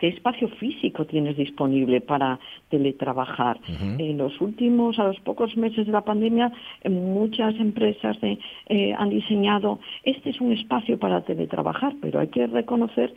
[0.00, 3.60] qué espacio físico tienes disponible para teletrabajar.
[3.98, 6.50] En los últimos, a los pocos meses de la pandemia,
[6.82, 12.28] eh, muchas empresas de- eh, han diseñado, este es un espacio para teletrabajar, pero hay
[12.28, 13.14] que reconocer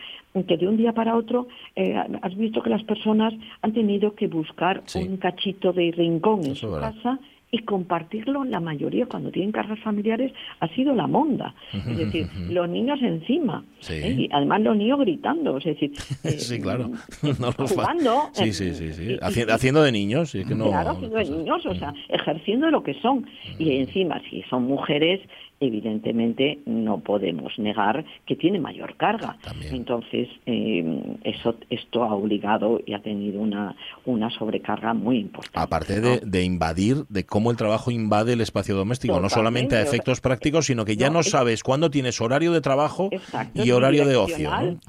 [0.48, 4.28] que de un día para otro, eh, has visto que las personas han tenido que
[4.28, 5.00] buscar Sí.
[5.08, 6.94] un cachito de rincón en su verdad.
[6.96, 7.20] casa
[7.56, 12.68] y compartirlo la mayoría cuando tienen cargas familiares ha sido la monda es decir los
[12.68, 13.94] niños encima Sí.
[13.94, 14.16] ¿eh?
[14.22, 15.92] y además los niños gritando es decir
[16.24, 16.90] eh, Sí, claro.
[17.40, 19.04] No los fa- jugando Sí, eh, sí, sí, sí.
[19.04, 20.66] y- Haci- haciendo de niños, sí, que no.
[20.70, 21.96] Claro, haciendo de niños, o sea, Mm.
[22.10, 23.26] ejerciendo lo que son.
[23.60, 25.22] Y encima, si son mujeres,
[25.66, 29.38] evidentemente no podemos negar que tiene mayor carga.
[29.42, 29.76] También.
[29.76, 35.60] Entonces, eh, eso, esto ha obligado y ha tenido una, una sobrecarga muy importante.
[35.60, 36.08] Aparte ¿no?
[36.10, 40.22] de, de invadir, de cómo el trabajo invade el espacio doméstico, no solamente a efectos
[40.22, 43.72] prácticos, sino que ya no, no, es- sabes cuándo tienes horario de trabajo Exacto, y
[43.72, 44.50] horario de ocio.
[44.50, 44.80] ¿no?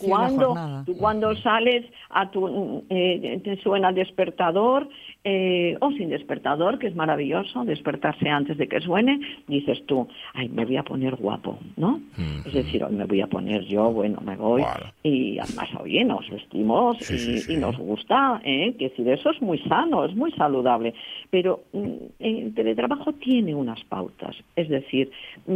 [0.00, 4.88] Cuando, tú cuando sales a tu eh, te suena el despertador
[5.24, 10.48] eh, o sin despertador, que es maravilloso, despertarse antes de que suene, dices tú, ay,
[10.48, 12.00] me voy a poner guapo, ¿no?
[12.16, 14.62] Mm, Es decir, hoy me voy a poner yo, bueno, me voy
[15.02, 17.52] y además, oye, nos vestimos Sí, y, sí, sí.
[17.52, 18.74] y nos gusta, ¿eh?
[18.78, 20.94] Que decir, eso es muy sano, es muy saludable,
[21.30, 25.10] pero mm, el teletrabajo tiene unas pautas, es decir,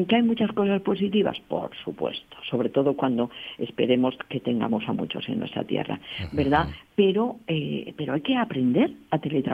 [0.09, 5.27] que hay muchas cosas positivas, por supuesto, sobre todo cuando esperemos que tengamos a muchos
[5.29, 5.99] en nuestra tierra,
[6.33, 6.69] ¿verdad?
[6.97, 9.54] Pero, eh, pero hay que aprender a teletrabajar,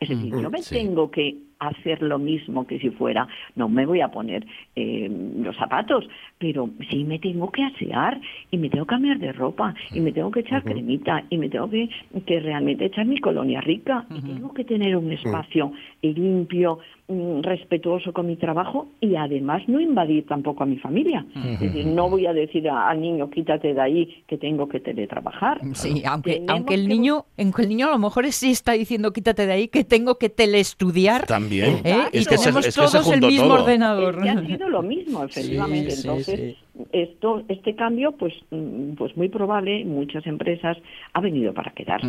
[0.00, 0.74] es decir, yo me sí.
[0.74, 5.10] tengo que hacer lo mismo que si fuera, no me voy a poner eh,
[5.42, 9.74] los zapatos, pero sí me tengo que asear y me tengo que cambiar de ropa
[9.92, 11.88] y me tengo que echar cremita y me tengo que,
[12.26, 18.12] que realmente echar mi colonia rica y tengo que tener un espacio limpio, mm, respetuoso
[18.12, 21.24] con mi trabajo y además no invadir tampoco a mi familia.
[21.54, 24.80] Es decir, no voy a decir a- al niño quítate de ahí que tengo que
[24.80, 25.60] teletrabajar.
[25.74, 28.72] Sí, aunque, Tenemos aunque el que niño, aunque el niño a lo mejor sí está
[28.72, 31.26] diciendo quítate de ahí que tengo que teleestudiar.
[31.26, 31.47] También.
[31.52, 31.82] ¿Eh?
[32.12, 33.62] Y Es que se- tenemos es que todos el juntó mismo todo.
[33.62, 34.14] ordenador.
[34.16, 35.90] Es que ha sido lo mismo, efectivamente.
[35.92, 36.84] Sí, Entonces, sí.
[36.92, 40.76] esto, este cambio, pues, mm, pues muy probable, en muchas empresas
[41.12, 42.06] ha venido para quedarse.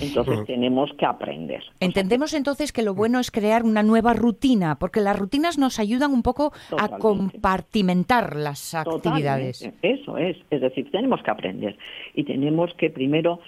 [0.00, 1.62] Entonces tenemos que aprender.
[1.80, 6.12] Entendemos entonces que lo bueno es crear una nueva rutina, porque las rutinas nos ayudan
[6.12, 9.58] un poco a compartimentar las actividades.
[9.60, 10.36] Totalmente, Eso es.
[10.50, 11.76] Es decir, tenemos que aprender
[12.14, 13.40] y tenemos que primero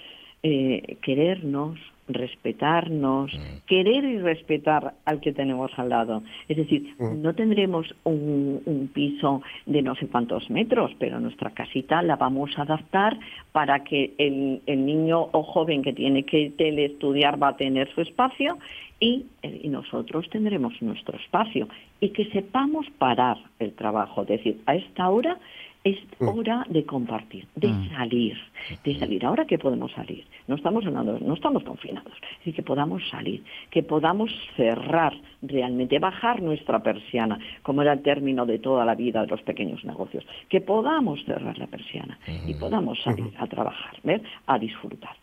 [0.43, 3.31] eh, querernos, respetarnos,
[3.65, 6.23] querer y respetar al que tenemos al lado.
[6.47, 12.01] Es decir, no tendremos un, un piso de no sé cuántos metros, pero nuestra casita
[12.01, 13.17] la vamos a adaptar
[13.51, 18.01] para que el, el niño o joven que tiene que teleestudiar va a tener su
[18.01, 18.57] espacio
[18.99, 21.67] y, eh, y nosotros tendremos nuestro espacio.
[21.99, 25.37] Y que sepamos parar el trabajo, es decir, a esta hora
[25.83, 28.37] es hora de compartir, de salir,
[28.85, 29.25] de salir.
[29.25, 33.83] Ahora que podemos salir, no estamos hablando, no estamos confinados, decir, que podamos salir, que
[33.83, 39.27] podamos cerrar realmente, bajar nuestra persiana, como era el término de toda la vida de
[39.27, 42.17] los pequeños negocios, que podamos cerrar la persiana
[42.47, 44.21] y podamos salir a trabajar, ¿ver?
[44.47, 45.15] a disfrutar.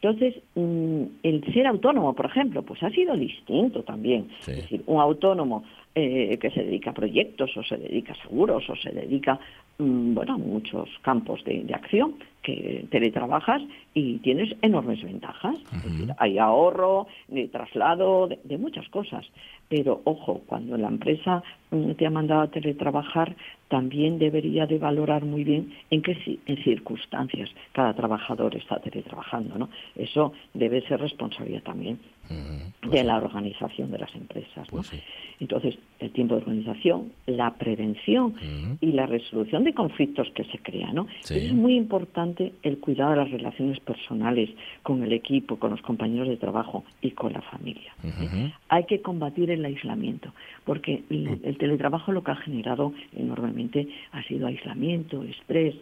[0.00, 4.28] Entonces, mm, el ser autónomo, por ejemplo, pues ha sido distinto también.
[4.40, 4.50] Sí.
[4.50, 8.68] Es decir, un autónomo eh, que se dedica a proyectos o se dedica a seguros
[8.68, 9.38] o se dedica
[9.78, 13.62] mm, bueno, a muchos campos de, de acción, que teletrabajas
[13.94, 15.56] y tienes enormes ventajas.
[15.72, 19.24] Es decir, hay ahorro, de traslado, de, de muchas cosas.
[19.68, 23.36] Pero ojo, cuando la empresa mm, te ha mandado a teletrabajar,
[23.68, 29.68] también debería de valorar muy bien en qué en circunstancias cada trabajador está teletrabajando, ¿no?
[29.96, 34.66] Eso debe ser responsabilidad también De la organización de las empresas.
[34.66, 34.78] ¿no?
[34.78, 35.00] Pues sí.
[35.40, 38.34] Entonces, el tiempo de organización, la prevención
[38.80, 40.94] y la resolución de conflictos que se crean.
[40.94, 41.06] ¿no?
[41.20, 41.38] Sí.
[41.38, 44.50] Es muy importante el cuidado de las relaciones personales
[44.82, 47.94] con el equipo, con los compañeros de trabajo y con la familia.
[48.04, 48.52] ¿eh?
[48.68, 50.32] Hay que combatir el aislamiento,
[50.64, 55.74] porque el, el teletrabajo lo que ha generado enormemente ha sido aislamiento, estrés,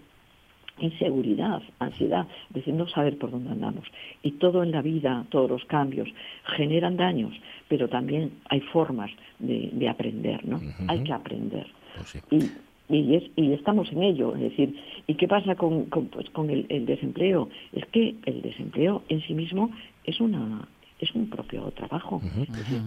[0.78, 3.85] inseguridad, ansiedad, es decir, no saber por dónde andamos.
[4.22, 6.08] Y todo en la vida, todos los cambios,
[6.56, 7.35] generan daños,
[7.68, 10.61] pero también hay formas de, de aprender, ¿no?
[10.88, 11.66] Hay que aprender.
[11.96, 12.18] Pues sí.
[12.88, 14.74] Y, y, es- y estamos en ello, es decir,
[15.06, 17.48] ¿y qué pasa con, con, pues, con el, el desempleo?
[17.72, 19.70] Es que el desempleo en sí mismo
[20.04, 20.66] es una
[21.02, 22.22] es un propio trabajo.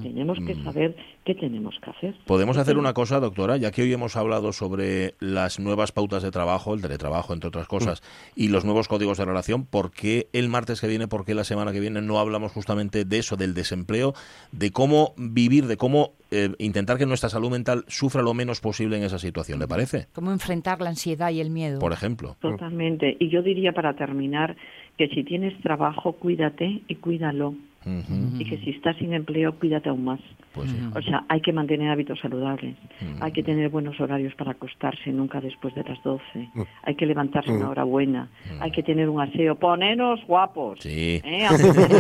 [0.02, 2.16] Tenemos que saber qué tenemos que hacer.
[2.26, 6.32] Podemos hacer una cosa, doctora, ya que hoy hemos hablado sobre las nuevas pautas de
[6.32, 8.02] trabajo, el teletrabajo, entre otras cosas,
[8.34, 11.44] y los nuevos códigos de relación, ¿por qué el martes que viene, por qué la
[11.44, 14.14] semana que viene no hablamos justamente de eso, del desempleo,
[14.54, 18.96] de cómo vivir, de cómo eh, intentar que nuestra salud mental sufra lo menos posible
[18.96, 19.60] en esa situación?
[19.60, 20.08] ¿Le parece?
[20.14, 21.80] Cómo enfrentar la ansiedad y el miedo.
[21.80, 22.38] Por ejemplo.
[22.40, 23.18] Totalmente.
[23.20, 24.56] Y yo diría para terminar
[24.98, 27.56] que si tienes trabajo, cuídate y cuídalo.
[28.40, 30.20] Y que si estás sin empleo, cuídate aún más.
[30.54, 30.78] Pues sí.
[30.96, 33.22] O sea, hay que mantener hábitos saludables, Mm.
[33.22, 36.50] hay que tener buenos horarios para acostarse, nunca después de las 12,
[36.84, 38.30] hay que levantarse una hora buena,
[38.62, 40.82] hay que tener un aseo, poneros guapos, Mm.
[40.82, 41.22] Sí.
[41.24, 41.48] ¿eh?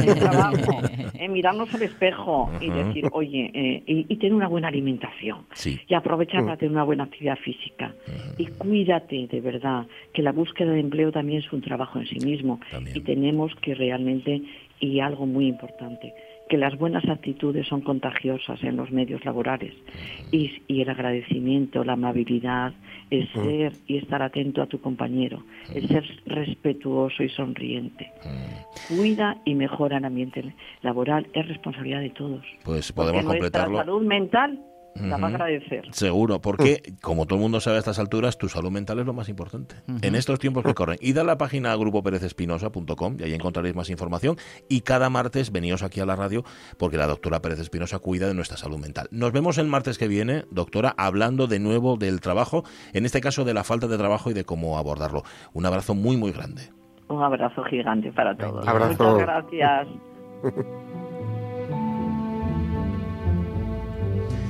[0.07, 0.79] el trabajo,
[1.19, 1.27] ¿eh?
[1.27, 5.39] mirarnos al espejo y decir, oye, eh, y, y tener una buena alimentación.
[5.53, 5.77] Sí.
[5.87, 7.93] Y aprovechar para tener una buena actividad física.
[8.37, 12.19] Y cuídate, de verdad, que la búsqueda de empleo también es un trabajo en sí
[12.25, 12.59] mismo.
[12.71, 12.95] También.
[12.97, 14.41] Y tenemos que realmente,
[14.79, 16.13] y algo muy importante,
[16.49, 19.73] que las buenas actitudes son contagiosas en los medios laborales
[20.31, 22.73] y, y el agradecimiento, la amabilidad,
[23.09, 28.11] el ser y estar atento a tu compañero, el ser respetuoso y sonriente.
[28.89, 32.45] Cuida y mejora el ambiente laboral, es responsabilidad de todos.
[32.63, 33.77] Pues Porque podemos nuestra completarlo.
[33.77, 34.59] salud mental
[34.95, 35.85] la va a agradecer.
[35.91, 39.13] Seguro, porque como todo el mundo sabe a estas alturas, tu salud mental es lo
[39.13, 39.75] más importante.
[40.01, 40.97] En estos tiempos que corren.
[41.01, 44.37] Id a la página grupoperezespinosa.com y ahí encontraréis más información.
[44.69, 46.43] Y cada martes veníos aquí a la radio
[46.77, 49.07] porque la doctora Pérez Espinosa cuida de nuestra salud mental.
[49.11, 53.43] Nos vemos el martes que viene, doctora, hablando de nuevo del trabajo, en este caso
[53.43, 55.23] de la falta de trabajo y de cómo abordarlo.
[55.53, 56.69] Un abrazo muy, muy grande.
[57.07, 58.67] Un abrazo gigante para todos.
[58.67, 59.03] Abrazo.
[59.03, 59.87] Muchas gracias.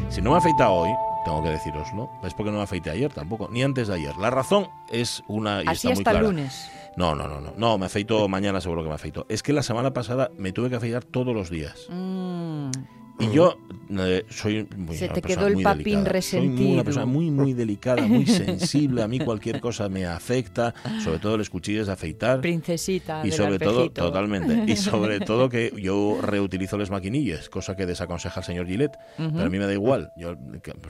[0.10, 0.90] Si no me afeita hoy,
[1.26, 4.16] tengo que deciroslo, es porque no me afeité ayer tampoco, ni antes de ayer.
[4.18, 6.28] La razón es una y Así está muy hasta el clara.
[6.28, 6.72] lunes.
[6.96, 9.26] No, no, no, no, no, me afeito mañana seguro que me afeito.
[9.28, 11.88] Es que la semana pasada me tuve que afeitar todos los días.
[11.90, 12.72] Mm.
[13.20, 13.58] Y yo
[13.90, 16.22] eh, soy muy, Se te quedó el papín delicada.
[16.22, 16.74] Soy muy- resentido.
[16.74, 19.04] una persona muy, muy delicada, muy sensible.
[19.04, 22.42] A mí cualquier cosa me afecta, sobre todo los cuchillos de afeitar.
[22.42, 23.26] Princesita.
[23.26, 24.72] Y sobre todo, totalmente.
[24.72, 28.98] Y sobre todo que yo reutilizo las maquinillas, cosa que desaconseja el señor Gillette.
[29.18, 30.12] Pero a mí me da igual.
[30.18, 30.36] Yo,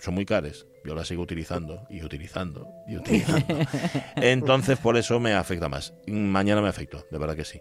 [0.01, 0.65] son muy cares.
[0.85, 3.45] Yo las sigo utilizando y utilizando y utilizando.
[4.15, 5.93] Entonces, por eso me afecta más.
[6.07, 7.59] Mañana me afecto, de verdad que sí.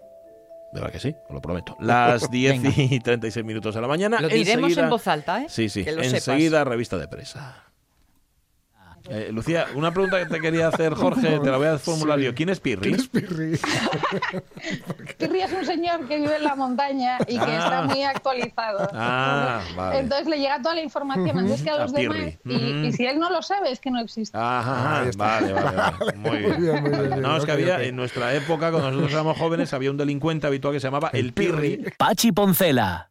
[0.75, 1.77] De verdad que sí, os lo prometo.
[1.81, 2.75] Las 10 Venga.
[2.77, 4.21] y 36 minutos de la mañana.
[4.21, 5.47] Lo diremos enseguida- en voz alta, ¿eh?
[5.49, 5.85] Sí, sí.
[5.85, 7.64] Que lo Enseguida, revista de presa.
[9.11, 12.35] Eh, Lucía, una pregunta que te quería hacer, Jorge, te la voy a formular yo.
[12.35, 12.81] ¿Quién es Pirri?
[12.89, 13.59] ¿Quién es Pirri?
[15.19, 17.59] Pirri es un señor que vive en la montaña y que Ah.
[17.65, 18.89] está muy actualizado.
[18.95, 19.99] Ah, vale.
[20.01, 22.17] Entonces le llega toda la información antes que a los demás.
[22.47, 22.55] Y,
[22.87, 24.37] y si él no lo sabe, es que no existe.
[24.41, 25.25] Ajá, está.
[25.41, 26.13] vale, vale, vale.
[26.17, 26.45] Muy bien.
[26.55, 27.37] Muy bien, muy bien, muy No, bien.
[27.37, 30.81] es que había, en nuestra época, cuando nosotros éramos jóvenes, había un delincuente habitual que
[30.81, 31.85] se llamaba el Pirri.
[31.99, 33.11] Pachi Poncela.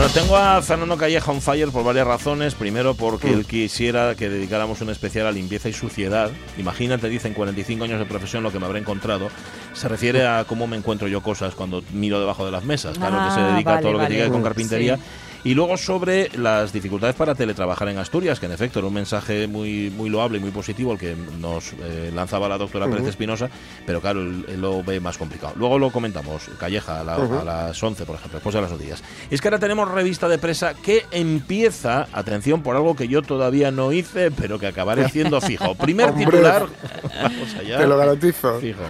[0.00, 2.54] Bueno, tengo a Fernando Calleja on fire por varias razones.
[2.54, 6.30] Primero, porque él quisiera que dedicáramos un especial a limpieza y suciedad.
[6.56, 9.28] Imagínate, dicen 45 años de profesión, lo que me habré encontrado.
[9.74, 12.96] Se refiere a cómo me encuentro yo cosas cuando miro debajo de las mesas.
[12.96, 14.54] Claro, que se Ah, dedica a todo vale, lo que tiene que ver con vale.
[14.54, 14.96] carpintería.
[14.96, 15.02] Sí.
[15.42, 19.46] Y luego sobre las dificultades para teletrabajar en Asturias, que en efecto era un mensaje
[19.46, 23.48] muy, muy loable y muy positivo el que nos eh, lanzaba la doctora Pérez Espinosa,
[23.86, 25.54] pero claro, él, él lo ve más complicado.
[25.56, 29.02] Luego lo comentamos, Calleja, a, la- a las 11, por ejemplo, después de las noticias.
[29.30, 33.70] Es que ahora tenemos revista de presa que empieza, atención, por algo que yo todavía
[33.70, 35.74] no hice, pero que acabaré haciendo fijo.
[35.74, 36.26] Primer Hombre.
[36.26, 36.66] titular,
[37.22, 37.78] vamos allá.
[37.78, 38.60] Te lo garantizo.
[38.60, 38.82] Fijo.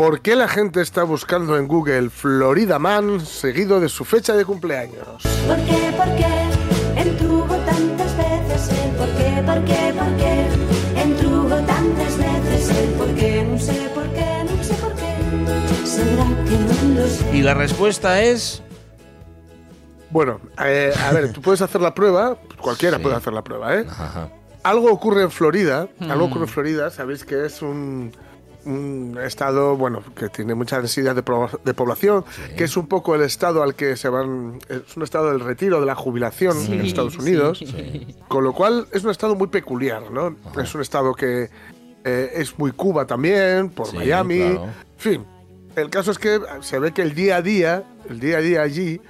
[0.00, 4.46] ¿Por qué la gente está buscando en Google Florida Man seguido de su fecha de
[4.46, 5.04] cumpleaños?
[5.46, 5.92] ¿Por qué?
[5.94, 7.00] ¿Por qué?
[7.02, 11.02] Entrugo tantas veces el por qué, por qué, por qué.
[11.02, 15.86] Entrugo tantas veces el por qué, no sé por qué, no sé por qué.
[15.86, 17.36] Será que no lo sé.
[17.36, 18.62] Y la respuesta es...
[20.08, 23.02] Bueno, eh, a ver, tú puedes hacer la prueba, cualquiera Sí.
[23.02, 23.84] puede hacer la prueba, ¿eh?
[23.86, 24.30] Ajá.
[24.62, 26.30] Algo ocurre en Florida, algo Mm.
[26.30, 28.12] ocurre en Florida, sabéis que es un,
[28.64, 32.24] un estado, bueno, que tiene mucha densidad de, población,
[32.56, 35.80] que es un poco el estado al que se van, es un estado del retiro,
[35.80, 37.64] de la jubilación en Estados Unidos,
[38.28, 40.36] con lo cual es un estado muy peculiar, ¿no?
[40.60, 41.50] Es un estado que
[42.04, 44.64] eh, es muy Cuba también, por Miami, claro.
[44.64, 45.24] en fin.
[45.76, 48.62] El caso es que se ve que el día a día, el día a día
[48.62, 49.00] allí,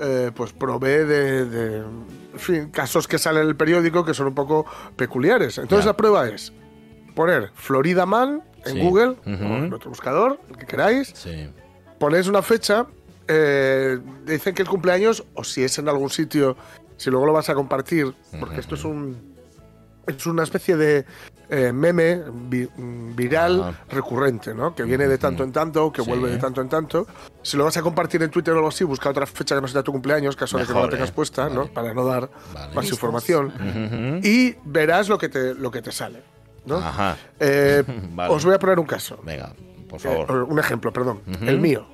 [0.00, 4.28] eh, pues provee de, de, en fin, casos que salen en el periódico que son
[4.28, 4.64] un poco
[4.96, 5.58] peculiares.
[5.58, 5.90] Entonces Ya.
[5.90, 6.52] la prueba es
[7.14, 8.80] poner Florida Man en Sí.
[8.80, 11.50] Google en otro buscador, el que queráis, Sí.
[11.98, 12.86] ponéis una fecha,
[13.26, 16.56] eh, dicen que el cumpleaños, o si es en algún sitio,
[16.96, 19.36] si luego lo vas a compartir, porque esto es un
[20.06, 21.04] es una especie de
[21.50, 22.68] eh, meme vi-
[23.14, 24.74] viral recurrente, ¿no?
[24.74, 26.08] Que viene de tanto en tanto, que Sí.
[26.08, 27.06] vuelve de tanto en tanto.
[27.42, 29.68] Si lo vas a compartir en Twitter o algo así, busca otra fecha que no
[29.68, 31.12] sea tu cumpleaños, caso de que no la tengas ¿eh?
[31.14, 31.54] puesta, Vale.
[31.54, 31.66] ¿no?
[31.66, 32.74] Para no dar Vale.
[32.74, 33.52] más información.
[34.24, 36.22] Y verás lo que te, lo que te sale,
[36.68, 36.76] ¿no?
[36.76, 37.16] Ajá.
[37.40, 38.32] Eh, Vale.
[38.34, 39.18] Os voy a poner un caso.
[39.24, 39.52] Venga,
[39.88, 40.42] por Eh, favor.
[40.44, 41.20] un ejemplo, perdón.
[41.40, 41.86] El mío.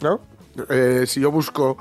[0.00, 0.20] ¿No?
[0.68, 1.76] Eh, si yo busco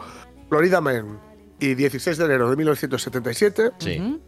[0.49, 1.19] Florida Man
[1.60, 4.21] y 16 de enero de 1977, Sí.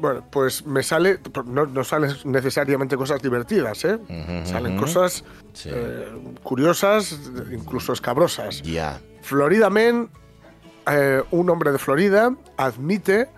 [0.00, 1.18] bueno, pues me sale.
[1.44, 3.98] No, no salen necesariamente cosas divertidas, ¿eh?
[4.44, 5.70] Salen cosas Sí.
[5.72, 6.06] eh,
[6.42, 7.18] curiosas,
[7.52, 8.62] incluso escabrosas.
[8.62, 9.00] Ya.
[9.22, 10.08] Florida Man,
[10.90, 13.28] eh, un hombre de Florida, admite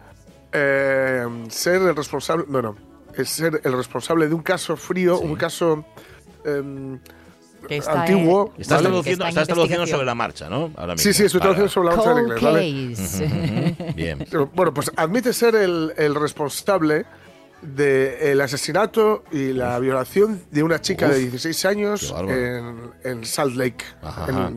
[0.53, 2.44] eh, ser el responsable.
[2.48, 2.77] No, no.
[3.19, 5.25] Es ser el responsable de un caso frío, Sí.
[5.25, 5.85] un caso.
[6.45, 6.99] em,
[7.69, 8.53] Que está, Antiguo.
[8.57, 8.89] eh, Estás Vale.
[8.89, 10.71] traduciendo, que está en estás traduciendo sobre la marcha, ¿no?
[10.77, 11.19] Ahora Sí, mismo.
[11.19, 13.93] sí, estoy Vale, traduciendo sobre la marcha en inglés, ¿vale?
[13.97, 14.27] Bien.
[14.55, 17.05] Bueno, pues admite ser el, el responsable
[17.61, 23.57] del asesinato y la violación de una chica Uf, de 16 años en, en Salt
[23.57, 23.85] Lake.
[24.01, 24.51] Ajá, En- ajá.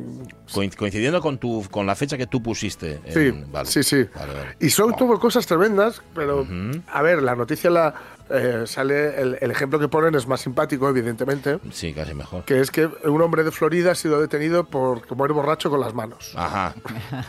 [0.54, 3.00] Coin- Coincidiendo con tu con la fecha que tú pusiste.
[3.06, 3.67] en- Sí, vale.
[3.67, 4.06] sí, sí.
[4.13, 4.56] Vale, vale.
[4.60, 5.00] Y son Wow.
[5.00, 6.45] todo cosas tremendas, pero
[6.88, 7.95] a ver, la noticia la
[8.33, 12.43] eh, sale, el, el ejemplo que ponen es más simpático, evidentemente, Sí, casi mejor.
[12.45, 15.93] que es que un hombre de Florida ha sido detenido por comer borracho con las
[15.93, 16.33] manos.
[16.35, 16.73] Ajá.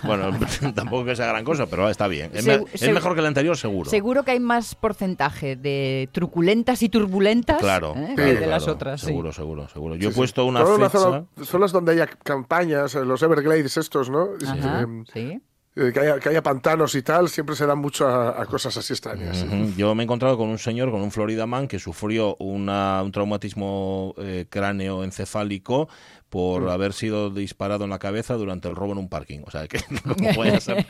[0.05, 0.31] Bueno,
[0.75, 2.31] tampoco que sea gran cosa, pero está bien.
[2.35, 3.91] Es, Segu- mejor que el anterior, seguro.
[3.91, 8.15] Seguro que hay más porcentaje de truculentas y turbulentas Claro, ¿eh?
[8.17, 9.01] que de las otras.
[9.01, 9.07] sí.
[9.09, 9.95] Seguro, seguro, seguro.
[9.97, 10.89] Yo he Sí, puesto una fecha.
[10.91, 14.29] zona- zonas donde haya campañas, eh, los Everglades estos, ¿no?
[14.47, 15.41] Ajá, Eh, sí.
[15.77, 18.93] Eh, que, haya, que haya pantanos y tal, siempre se dan mucho a, cosas así
[18.93, 19.45] extrañas.
[19.77, 23.11] Yo me he encontrado con un señor, con un Florida Man, que sufrió una- un
[23.13, 24.47] traumatismo eh,
[26.33, 29.41] por haber sido disparado en la cabeza durante el robo en un parking.
[29.47, 30.87] O sea, que no puede ser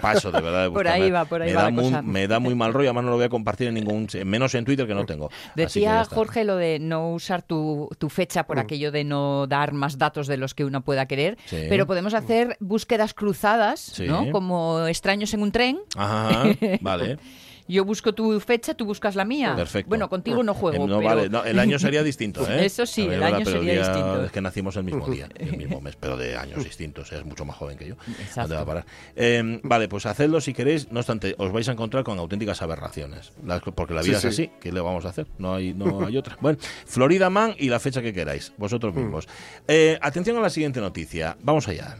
[0.00, 0.64] paso, de verdad.
[0.64, 1.92] de Por ahí va, por ahí me va da muy.
[2.02, 4.08] Me da muy mal rollo, además no lo voy a compartir en ningún...
[4.24, 5.30] Menos en Twitter, que no tengo.
[5.54, 6.06] Decía.
[6.06, 10.26] Jorge lo de no usar tu, tu fecha por aquello de no dar más datos
[10.26, 11.66] de los que uno pueda querer, Sí.
[11.68, 14.06] pero podemos hacer búsquedas cruzadas, Sí.
[14.06, 14.30] ¿no?
[14.30, 15.78] Como extraños en un tren.
[15.96, 16.44] Ajá,
[16.80, 17.18] vale.
[17.68, 19.54] Yo busco tu fecha, tú buscas la mía.
[19.54, 19.88] Perfecto.
[19.90, 20.86] Bueno, contigo no juego.
[20.88, 22.64] No, pero- vale, no, el año sería distinto, ¿eh?
[22.64, 24.24] Eso sí, el año pero sería día- distinto.
[24.24, 27.44] Es que nacimos el mismo día, el mismo mes, pero de años distintos, es mucho
[27.44, 27.94] más joven que yo.
[28.20, 28.40] Exacto.
[28.42, 28.86] No te va a parar.
[29.14, 33.32] Eh, vale, pues hacedlo si queréis, no obstante, os vais a encontrar con auténticas aberraciones,
[33.44, 34.42] Las- porque la vida Sí, es sí.
[34.44, 35.26] así, ¿qué le vamos a hacer?
[35.38, 36.36] No hay, no hay otra.
[36.40, 38.98] Bueno, Florida Man y la fecha que queráis, vosotros Mm.
[38.98, 39.28] mismos.
[39.66, 41.98] Eh, atención a la siguiente noticia, vamos allá.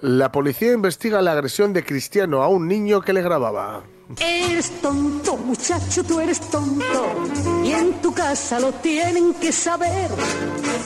[0.00, 3.84] La policía investiga la agresión de Cristiano a un niño que le grababa.
[4.20, 7.14] Eres tonto, muchacho, tú eres tonto.
[7.64, 10.10] Y en tu casa lo tienen que saber.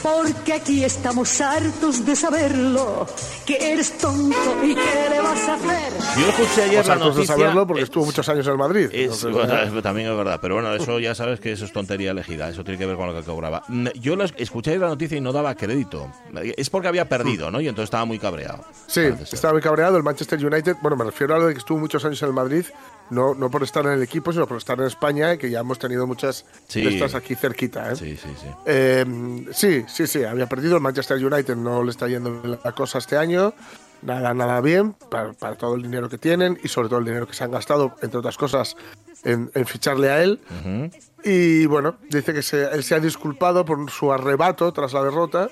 [0.02, 3.06] Porque aquí estamos hartos de saberlo.
[3.44, 5.92] Que eres tonto y qué le vas a hacer.
[6.20, 7.36] Yo escuché ayer sea, la pues de noticia...
[7.36, 8.88] saberlo porque estuvo muchos años en Madrid.
[8.92, 11.64] Es, Entonces, bueno, ya- es- también es verdad, pero bueno, eso ya sabes que eso
[11.64, 13.62] es tontería elegida, eso tiene que ver con lo que cobraba.
[13.68, 16.10] Mm, Yo escuché la noticia y no daba crédito.
[16.56, 17.60] Es porque había perdido, ¿no?
[17.60, 18.64] Y entonces estaba muy cabreado.
[18.86, 20.76] Sí, estaba muy cabreado el Manchester United.
[20.82, 22.64] Bueno, me refiero a lo de que estuvo muchos años en el Madrid,
[23.10, 25.78] no, no por estar en el equipo, sino por estar en España, que ya hemos
[25.78, 26.82] tenido muchas Sí.
[26.82, 27.92] de estas aquí cerquita.
[27.92, 27.96] ¿eh?
[27.96, 28.46] Sí, sí, sí.
[28.66, 32.98] Eh, sí, sí, sí, había perdido el Manchester United, no le está yendo la cosa
[32.98, 33.54] este año,
[34.02, 37.26] nada, nada bien, para, para todo el dinero que tienen y sobre todo el dinero
[37.26, 38.76] que se han gastado, entre otras cosas,
[39.24, 40.40] en, en ficharle a él.
[40.60, 40.90] Ujú.
[41.24, 45.48] Y bueno, dice que se- él se ha disculpado por su arrebato tras la derrota,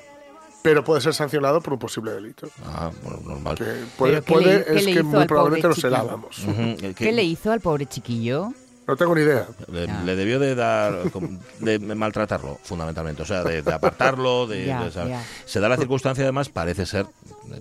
[0.64, 2.48] pero puede ser sancionado por un posible delito.
[2.64, 3.54] Ah, bueno, normal.
[3.58, 3.64] Que
[3.98, 6.06] puede, ¿qué puede le- es que muy probablemente chiquillo?
[6.06, 6.38] vamos.
[6.38, 8.50] Ujú, eh, que- ¿Qué le hizo al pobre chiquillo?
[8.86, 9.46] No tengo ni idea.
[10.04, 10.94] Le, debió de dar
[11.60, 15.22] de maltratarlo fundamentalmente o sea de, de apartarlo de, Ya, de- o sea, ya.
[15.44, 17.06] se da la circunstancia además parece ser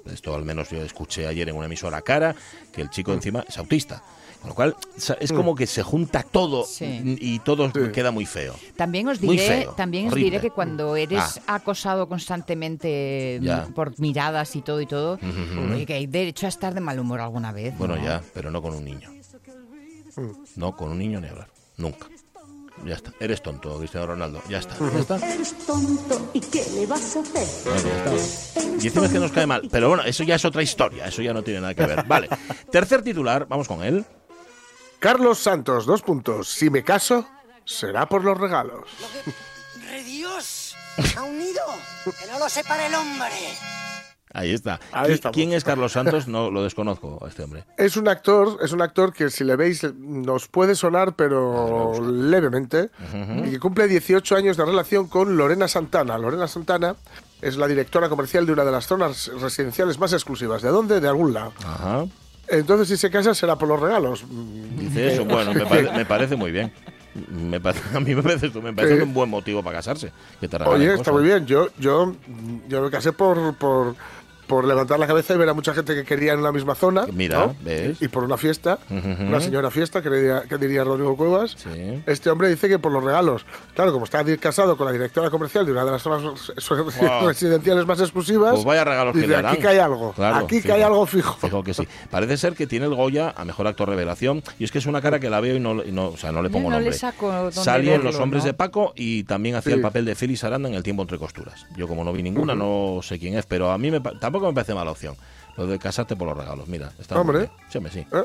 [0.05, 2.33] Esto al menos yo escuché ayer en una emisora cara,
[2.71, 4.01] que el chico encima es autista.
[4.43, 4.75] Con lo cual,
[5.21, 7.17] es como que se junta todo Sí.
[7.21, 7.79] y todo Sí.
[7.93, 8.53] queda muy feo.
[8.75, 11.55] También os diré, feo, también os diré que cuando eres Ah.
[11.55, 13.67] acosado constantemente mm, Ya.
[13.73, 15.73] por miradas y todo y todo, Ujú.
[15.73, 17.73] oye, que hay derecho a estar de mal humor alguna vez.
[17.77, 18.03] Bueno, ¿no?
[18.03, 19.09] ya, pero no con un niño.
[20.17, 20.31] Mm.
[20.57, 21.47] No, con un niño ni hablar.
[21.77, 22.07] Nunca.
[22.85, 23.13] Ya está.
[23.19, 24.41] Eres tonto, Cristiano Ronaldo.
[24.49, 24.75] Ya está.
[24.77, 25.15] Ya está.
[25.33, 27.47] Eres tonto, ¿y qué le vas a hacer?
[27.63, 28.61] Bueno, ya está.
[28.83, 29.69] Y encima es que nos cae mal.
[29.71, 31.05] Pero bueno, eso ya es otra historia.
[31.05, 32.03] Eso ya no tiene nada que ver.
[32.05, 32.27] Vale.
[32.71, 34.03] Tercer titular, vamos con él.
[35.03, 36.47] Carlos Santos, dos puntos.
[36.47, 37.27] Si me caso,
[37.65, 38.83] será por los regalos.
[40.05, 40.77] ¡Dios!
[41.17, 41.61] ¡Ha unido!
[42.05, 43.27] ¡Que no lo separe el hombre!
[44.33, 44.79] Ahí está.
[44.93, 45.35] Ahí ¿Qui- estamos.
[45.35, 46.29] ¿Quién es Carlos Santos?
[46.29, 47.65] No lo desconozco a este hombre.
[47.77, 52.89] Es un actor, es un actor que si le veis nos puede sonar, pero levemente,
[53.45, 56.17] y que cumple 18 años de relación con Lorena Santana.
[56.17, 56.95] Lorena Santana
[57.41, 60.61] es la directora comercial de una de las zonas residenciales más exclusivas.
[60.61, 61.01] ¿De dónde?
[61.01, 61.51] De algún lado.
[61.65, 62.05] Ajá.
[62.57, 64.23] Entonces, si se casa, será por los regalos.
[64.77, 65.25] Dice eso.
[65.33, 66.71] Bueno, me, pare- me parece muy bien.
[67.29, 70.11] Me pa- a mí me parece, me parece un buen motivo para casarse.
[70.39, 71.45] Que te regalen Oye, está muy bien.
[71.45, 72.15] Yo, yo,
[72.67, 73.95] yo me casé por, por,
[74.53, 77.07] por levantar la cabeza y ver a mucha gente que quería en la misma zona.
[77.11, 77.55] Mira, ¿no?
[77.61, 77.99] ¿ves?
[78.03, 81.55] Y por una fiesta, una señora fiesta, que diría, que diría Rodrigo Cuevas.
[81.57, 82.03] Sí.
[82.05, 83.47] Este hombre dice que por los regalos.
[83.73, 87.27] Claro, como está casado con la directora comercial de una de las zonas Wow.
[87.27, 89.53] residenciales más exclusivas, Pues vaya regalos que dice, le harán.
[89.53, 90.11] aquí cae algo.
[90.13, 90.67] Claro, aquí fijo.
[90.67, 91.33] cae algo fijo.
[91.41, 91.87] Fijo que sí.
[92.11, 94.43] Parece ser que tiene el Goya a mejor actor revelación.
[94.59, 96.31] Y es que es una cara que la veo y no, y no, o sea,
[96.31, 96.97] no le pongo no le nombre.
[96.99, 98.47] saco Salió en Los Hombres ¿no?
[98.47, 99.77] de Paco y también hacía Sí.
[99.77, 101.65] el papel de Félix Aranda en El Tiempo entre Costuras.
[101.75, 104.11] Yo, como no vi ninguna, no sé quién es, pero a mí me pa-
[104.43, 105.15] tampoco me parece mala opción.
[105.55, 106.91] Lo de casarte por los regalos, mira.
[106.99, 107.49] Está Hombre.
[107.69, 107.99] Sí, sí.
[108.11, 108.23] ¿Eh?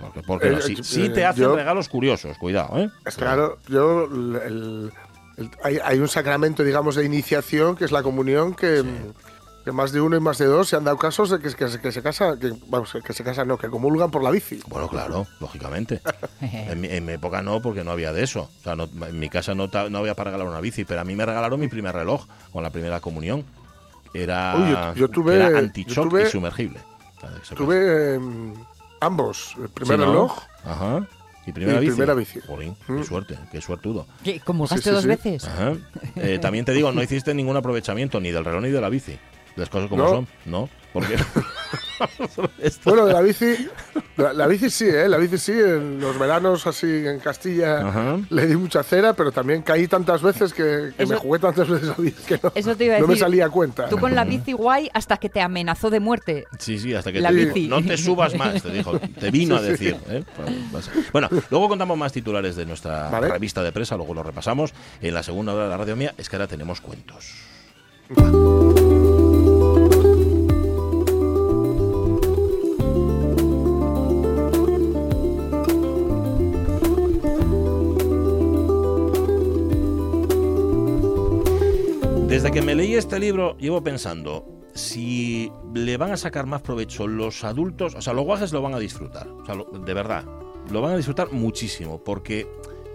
[0.00, 2.90] Porque porque no, Eh, sí, eh, sí te hacen yo- regalos curiosos, cuidado, ¿eh?
[3.04, 4.90] Es claro, yo el-
[5.62, 8.82] hay, hay un sacramento, digamos, de iniciación que es la comunión que,
[9.64, 11.68] que más de uno y más de dos se han dado casos de que, que,
[11.68, 14.60] se- que se casa, que, vamos, que se casan, no, que comulgan por la bici.
[14.66, 16.00] Bueno, claro, lógicamente.
[16.40, 18.48] En mi, en mi época no, porque no había de eso.
[18.60, 21.04] O sea, no- en mi casa no, no había para regalar una bici, pero a
[21.04, 23.44] mí me regalaron mi primer reloj con la primera comunión.
[24.14, 26.78] Era, Uy, yo- yo tuve- era yo anti-shock tuve- y sumergible.
[27.56, 28.20] Tuve eh,
[29.00, 30.12] ambos, el primer Sí, ¿no?
[30.12, 31.06] reloj Ajá.
[31.46, 31.90] ¿Y primera Y bici?
[31.92, 32.40] primera bici.
[32.46, 33.04] Jolín, qué Mm.
[33.04, 34.06] suerte, qué suertudo.
[34.22, 35.08] ¿Qué, ¿Comulgaste Sí, sí, dos sí.
[35.08, 35.44] veces?
[35.46, 35.74] Ajá.
[36.16, 39.18] Eh, también te digo, no hiciste ningún aprovechamiento ni del reloj ni de la bici.
[39.56, 40.08] Las cosas como No.
[40.10, 40.68] son, ¿no?
[40.94, 41.16] Porque
[42.58, 43.68] Esto- Bueno, de la bici,
[44.16, 45.08] la, la bici sí, ¿eh?
[45.08, 48.18] La bici sí, en los veranos así en Castilla Ajá.
[48.30, 51.88] le di mucha cera, pero también caí tantas veces que, que me jugué tantas veces
[51.90, 53.24] a bici que no, Eso te iba a no me decir.
[53.24, 53.88] salía a cuenta.
[53.88, 56.44] Tú con la bici guay hasta que te amenazó de muerte.
[56.58, 59.56] Sí, sí, hasta que La te dijo, no te subas más, te dijo, te vino
[59.56, 59.96] a decir.
[60.08, 60.24] ¿eh?
[61.12, 63.28] Bueno, luego contamos más titulares de nuestra Vale.
[63.28, 64.72] revista de prensa, luego lo repasamos.
[65.00, 67.32] En la segunda hora de la radio mía es que ahora tenemos cuentos.
[82.44, 87.06] Desde que me leí este libro, llevo pensando si le van a sacar más provecho
[87.06, 90.26] los adultos, o sea, los guajes lo van a disfrutar, de verdad,
[90.70, 92.46] lo van a disfrutar muchísimo, porque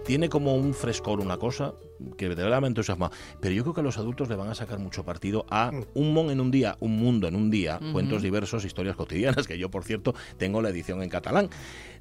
[0.04, 1.74] tiene como un frescor una cosa
[2.16, 3.10] que de verdad me entusiasma.
[3.40, 6.30] Pero yo creo que los adultos le van a sacar mucho partido a Un Mon
[6.30, 9.84] en un día, Un Mundo en un día, cuentos diversos, historias cotidianas, que yo, por
[9.84, 11.48] cierto, tengo la edición en catalán.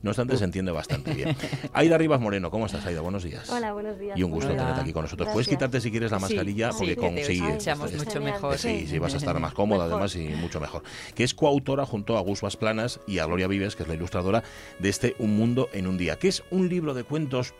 [0.01, 1.35] No obstante, se entiende bastante bien.
[1.73, 3.01] Aida Rivas Moreno, ¿cómo estás, Aida?
[3.01, 3.49] Buenos días.
[3.49, 4.17] Hola, buenos días.
[4.17, 4.59] Y un gusto Hola.
[4.61, 5.27] tenerte aquí con nosotros.
[5.33, 7.97] Puedes quitarte si quieres la Sí, mascarilla, sí, porque que con te sí, escuchamos es-
[7.97, 8.33] mucho Genial.
[8.33, 8.57] mejor.
[8.57, 10.01] Sí, sí, vas a estar más cómoda Mejor.
[10.03, 10.83] además y mucho mejor.
[11.15, 14.43] Que es coautora junto a Gus Planas y a Gloria Vives, que es la ilustradora
[14.79, 17.53] de este Un Mundo en un Día, que es un libro de cuentos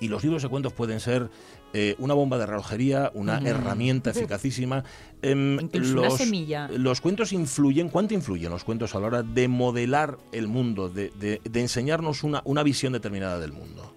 [0.00, 1.28] y los libros de cuentos pueden ser
[1.72, 4.84] eh, una bomba de relojería, una herramienta eficacísima.
[5.22, 6.68] Em, Incluso una semilla.
[6.68, 11.10] Los cuentos influyen, ¿cuánto influyen los cuentos a la hora de modelar el mundo, de,
[11.18, 13.92] de- de enseñarnos una, una visión determinada del mundo?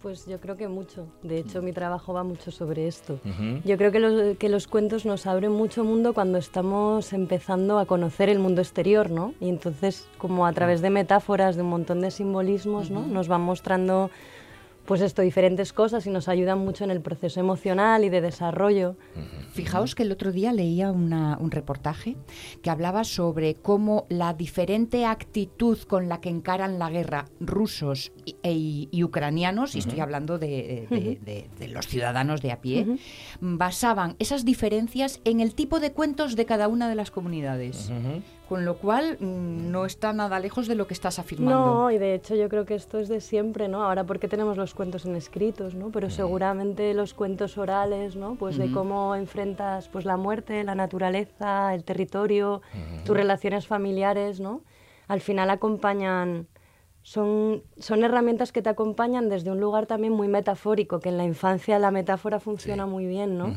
[0.00, 1.06] Pues yo creo que mucho.
[1.22, 3.20] De hecho, mi trabajo va mucho sobre esto.
[3.64, 7.86] Yo creo que los, que los cuentos nos abren mucho mundo cuando estamos empezando a
[7.86, 9.34] conocer el mundo exterior, ¿no?
[9.40, 13.06] Y entonces, como a través de metáforas, de un montón de simbolismos, ¿no?
[13.06, 14.10] Nos van mostrando,
[14.84, 18.96] pues esto, diferentes cosas y nos ayudan mucho en el proceso emocional y de desarrollo.
[19.52, 22.16] Fijaos que el otro día leía una- un reportaje
[22.62, 28.36] que hablaba sobre cómo la diferente actitud con la que encaran la guerra rusos y,
[28.42, 32.86] e- y ucranianos, y estoy hablando de, de- de- de los ciudadanos de a pie,
[33.40, 37.90] basaban esas diferencias en el tipo de cuentos de cada una de las comunidades.
[38.52, 41.64] Con lo cual mm, no está nada lejos de lo que estás afirmando.
[41.64, 43.82] No, y de hecho yo creo que esto es de siempre, ¿no?
[43.82, 45.88] Ahora porque tenemos los cuentos en escritos, ¿no?
[45.88, 48.34] Pero seguramente los cuentos orales, ¿no?
[48.34, 52.60] Pues de cómo enfrentas pues la muerte, la naturaleza, el territorio,
[53.06, 54.60] tus relaciones familiares, ¿no?
[55.08, 56.46] Al final acompañan
[57.02, 61.24] son, son herramientas que te acompañan desde un lugar también muy metafórico, que en la
[61.24, 63.52] infancia la metáfora funciona muy bien, ¿no?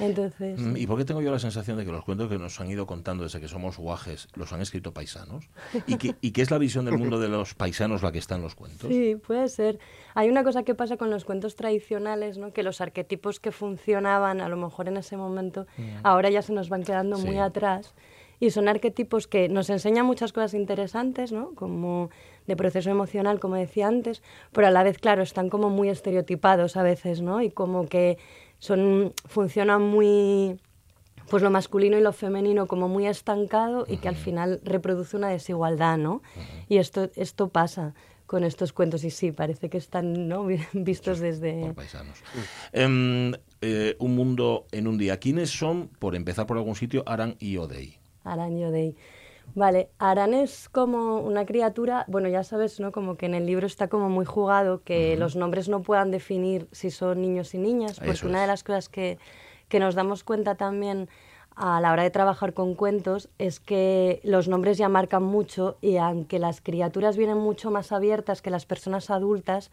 [0.00, 0.60] Entonces...
[0.60, 2.68] Mm, ¿Y por qué tengo yo la sensación de que los cuentos que nos han
[2.68, 5.48] ido contando desde que somos guajes los han escrito paisanos?
[5.86, 8.34] ¿Y que, y qué es la visión del mundo de los paisanos la que está
[8.34, 8.88] en los cuentos?
[8.88, 9.78] Sí, puede ser.
[10.14, 12.52] Hay una cosa que pasa con los cuentos tradicionales, ¿no?
[12.52, 15.66] Que los arquetipos que funcionaban a lo mejor en ese momento,
[16.02, 17.94] ahora ya se nos van quedando muy atrás.
[18.42, 21.54] Y son arquetipos que nos enseñan muchas cosas interesantes, ¿no?
[21.54, 22.08] Como
[22.46, 24.22] de proceso emocional, como decía antes,
[24.52, 27.42] pero a la vez, claro, están como muy estereotipados a veces, ¿no?
[27.42, 28.18] Y como que
[28.58, 30.60] son, funcionan muy,
[31.28, 35.28] pues lo masculino y lo femenino como muy estancado y que al final reproduce una
[35.28, 36.22] desigualdad, ¿no?
[36.68, 37.94] Y esto, esto pasa
[38.30, 40.46] con estos cuentos y sí, parece que están ¿no?
[40.72, 41.62] vistos desde...
[41.62, 42.22] Por paisanos.
[42.72, 45.18] Em, eh, un mundo en un día.
[45.18, 47.98] ¿Quiénes son, por empezar por algún sitio, Aran y Odei?
[48.22, 48.94] Aran y Odei.
[49.54, 52.92] Vale, Aran es como una criatura, bueno, ya sabes, ¿no?
[52.92, 56.68] Como que en el libro está como muy jugado que los nombres no puedan definir
[56.72, 59.18] si son niños y niñas, porque una de las cosas que,
[59.68, 61.08] que nos damos cuenta también
[61.56, 65.96] a la hora de trabajar con cuentos es que los nombres ya marcan mucho y
[65.96, 69.70] aunque las criaturas vienen mucho más abiertas que las personas adultas,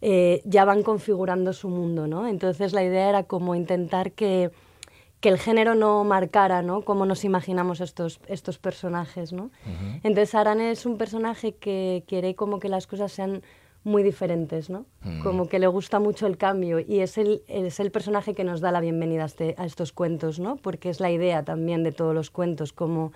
[0.00, 2.26] eh, ya van configurando su mundo, ¿no?
[2.26, 4.50] Entonces la idea era como intentar que
[5.24, 6.82] que el género no marcara, ¿no?
[6.82, 9.50] Cómo nos imaginamos estos, estos personajes, ¿no?
[10.02, 13.40] Entonces Aran es un personaje que quiere como que las cosas sean
[13.84, 14.84] muy diferentes, ¿no?
[15.22, 18.60] Como que le gusta mucho el cambio y es el, es el personaje que nos
[18.60, 20.56] da la bienvenida a, este, a estos cuentos, ¿no?
[20.56, 23.12] Porque es la idea también de todos los cuentos, como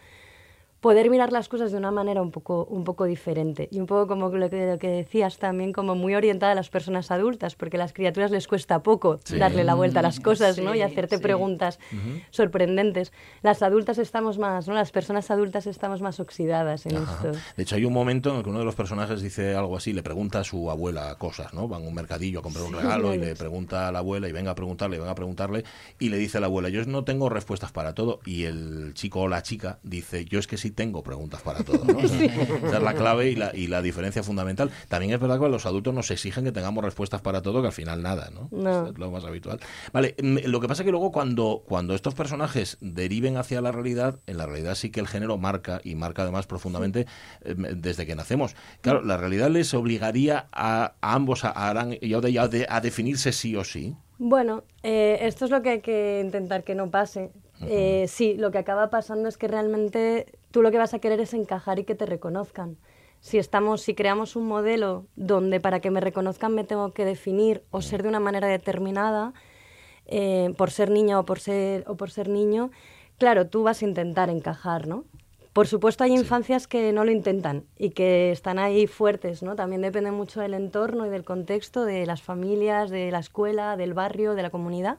[0.81, 4.07] poder mirar las cosas de una manera un poco, un poco diferente y un poco
[4.07, 7.77] como lo que, lo que decías también, como muy orientada a las personas adultas, porque
[7.77, 10.75] a las criaturas les cuesta poco darle la vuelta a las cosas ¿no?
[10.75, 11.81] y hacerte preguntas
[12.31, 13.13] sorprendentes.
[13.43, 14.75] Las adultas estamos más, ¿no?
[14.75, 17.33] las personas adultas estamos más oxidadas en esto.
[17.57, 19.93] De hecho, hay un momento en el que uno de los personajes dice algo así,
[19.93, 21.67] le pregunta a su abuela cosas, ¿no?
[21.67, 24.33] Van a un mercadillo a comprar un regalo y le pregunta a la abuela y
[24.33, 25.65] venga a preguntarle, venga a preguntarle
[25.99, 29.23] y le dice a la abuela, yo no tengo respuestas para todo y el chico
[29.23, 31.85] o la chica dice, yo es que sí tengo preguntas para todo.
[31.85, 31.99] ¿no?
[32.01, 34.71] Esa es la clave y la, y la diferencia fundamental.
[34.89, 37.73] También es verdad que los adultos nos exigen que tengamos respuestas para todo, que al
[37.73, 38.49] final nada, ¿no?
[38.89, 39.61] Es lo más habitual.
[39.93, 43.73] Vale, mm, lo que pasa es que luego cuando, cuando estos personajes deriven hacia la
[43.73, 47.07] realidad, en la realidad sí que el género marca, y marca además profundamente
[47.43, 48.55] eh, desde que nacemos.
[48.81, 52.19] Claro, la realidad les obligaría a, ambos, a Aran y a,
[52.69, 53.95] a, definirse sí o sí.
[54.19, 57.31] Bueno, eh, esto es lo que hay que intentar que no pase.
[57.63, 61.21] Eh, sí, lo que acaba pasando es que realmente tú lo que vas a querer
[61.21, 62.77] es encajar y que te reconozcan.
[63.21, 67.65] Si estamos, si creamos un modelo donde para que me reconozcan me tengo que definir
[67.71, 69.33] o ser de una manera determinada,
[70.07, 72.71] eh, por ser niña o por ser, o por ser niño,
[73.19, 75.05] claro, tú vas a intentar encajar, ¿no?
[75.53, 79.57] Por supuesto hay infancias que no lo intentan y que están ahí fuertes, ¿no?
[79.57, 83.93] También depende mucho del entorno y del contexto, de las familias, de la escuela, del
[83.93, 84.99] barrio, de la comunidad.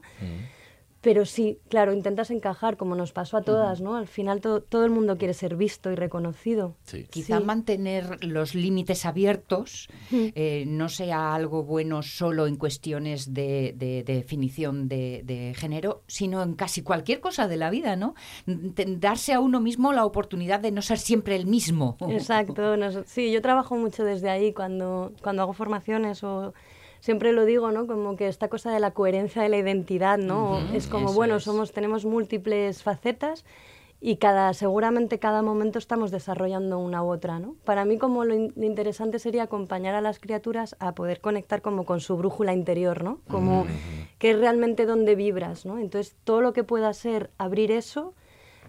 [1.00, 3.96] Pero sí, claro, intentas encajar, como nos pasó a todas, ¿no?
[3.96, 6.76] Al final todo el mundo quiere ser visto y reconocido.
[7.08, 14.88] Quizá mantener los límites abiertos eh, no sea algo bueno solo en cuestiones de, definición
[14.88, 18.14] de, género, sino en casi cualquier cosa de la vida, ¿no?
[18.46, 21.96] Darse a uno mismo la oportunidad de no ser siempre el mismo.
[22.10, 22.76] Exacto.
[23.06, 26.52] sí, yo trabajo mucho desde ahí cuando, cuando hago formaciones o
[27.00, 27.86] siempre lo digo, ¿no?
[27.86, 30.58] Como que esta cosa de la coherencia de la identidad, ¿no?
[30.72, 33.44] es como, bueno, somos, tenemos múltiples facetas
[34.00, 37.56] y cada, seguramente cada momento estamos desarrollando una u otra, ¿no?
[37.64, 42.00] Para mí como lo, interesante sería acompañar a las criaturas a poder conectar como con
[42.00, 43.20] su brújula interior, ¿no?
[43.28, 43.66] Como
[44.18, 45.78] que es realmente donde vibras, ¿no?
[45.78, 48.14] Entonces todo lo que pueda ser abrir eso,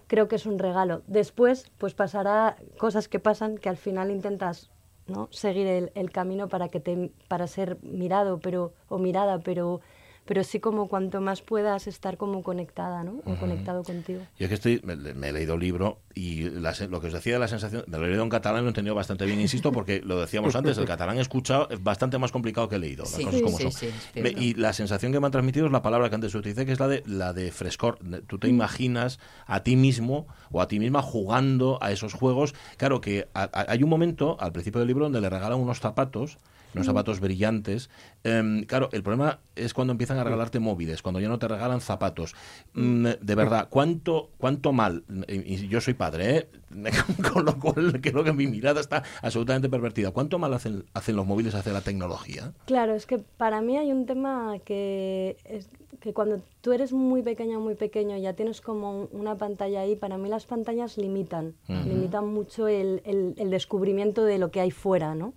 [0.07, 1.01] creo que es un regalo.
[1.07, 4.69] Después, pues pasará cosas que pasan que al final intentas
[5.11, 5.27] ¿no?
[5.31, 9.81] seguir el, el, camino para que te para ser mirado pero o mirada pero
[10.25, 13.21] pero sí como cuanto más puedas estar como conectada, ¿no?
[13.25, 14.21] O conectado contigo.
[14.37, 17.39] Yo es que estoy, me, he leído el libro y lo que os decía de
[17.39, 19.71] la sensación, me lo he leído en catalán y lo he entendido bastante bien, insisto,
[19.71, 23.41] porque lo decíamos antes, el catalán escuchado es bastante más complicado que leído, las cosas
[23.41, 23.71] como son.
[24.15, 26.79] y la sensación que me han transmitido es la palabra que antes utilicé, que es
[26.79, 27.97] la de, la de frescor.
[28.27, 28.51] Tú te mm.
[28.51, 32.53] imaginas a ti mismo o a ti misma jugando a esos juegos.
[32.77, 36.37] Claro que hay un momento al principio del libro donde le regalan unos zapatos
[36.73, 37.89] unos zapatos brillantes.
[38.23, 41.47] Em, claro, el problema es cuando empieza empiezan a regalarte móviles, cuando ya no te
[41.47, 42.33] regalan zapatos.
[42.73, 45.03] Mm, de verdad, ¿cuánto, cuánto mal?
[45.27, 46.49] Y yo soy padre, ¿eh?
[47.33, 50.09] con lo cual creo que mi mirada está absolutamente pervertida.
[50.09, 52.53] ¿Cuánto mal hacen, hacen los móviles hacia la tecnología?
[52.65, 55.69] Claro, es que para mí hay un tema que es
[55.99, 60.17] que cuando tú eres muy pequeño, muy pequeño, ya tienes como una pantalla ahí, para
[60.17, 65.13] mí las pantallas limitan, limitan mucho el, el, el, descubrimiento de lo que hay fuera,
[65.13, 65.35] ¿no?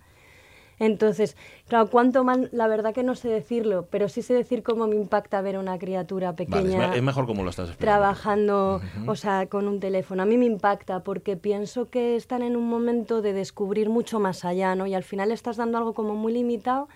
[0.79, 4.87] Entonces, claro, cuánto mal, la verdad que no sé decirlo, pero sí sé decir cómo
[4.87, 6.77] me impacta ver una criatura pequeña.
[6.77, 7.99] Vale, es mejor como lo estás explicando.
[7.99, 10.23] Trabajando, o sea, con un teléfono.
[10.23, 14.45] A mí me impacta porque pienso que están en un momento de descubrir mucho más
[14.45, 14.85] allá, ¿no?
[14.85, 16.87] Y al final estás dando algo como muy limitado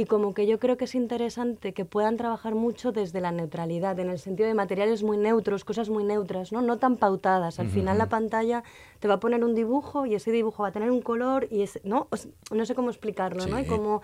[0.00, 3.98] y como que yo creo que es interesante que puedan trabajar mucho desde la neutralidad,
[4.00, 7.60] en el sentido de materiales muy neutros, cosas muy neutras, no, no tan pautadas.
[7.60, 8.64] Al final la pantalla
[8.98, 11.62] te va a poner un dibujo y ese dibujo va a tener un color y
[11.62, 12.08] es, no,
[12.50, 13.60] no sé cómo explicarlo, ¿no?
[13.60, 14.00] Y como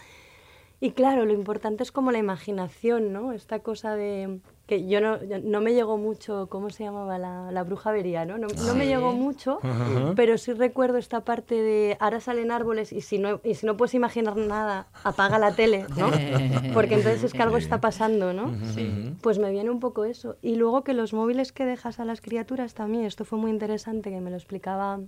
[0.81, 3.33] y claro, lo importante es como la imaginación, ¿no?
[3.33, 7.19] Esta cosa de que yo no, no me llegó mucho, ¿cómo se llamaba?
[7.19, 8.37] La, la bruja vería, ¿no?
[8.37, 9.61] No, no me llegó mucho,
[10.17, 13.77] pero sí recuerdo esta parte de ahora salen árboles y si no, y si no
[13.77, 16.11] puedes imaginar nada, apaga la tele, ¿no?
[16.75, 18.53] Porque entonces es que algo está pasando, ¿no?
[19.21, 20.37] Pues me viene un poco eso.
[20.43, 24.11] Y luego que los móviles que dejas a las criaturas también, esto fue muy interesante,
[24.11, 25.01] que me lo explicaba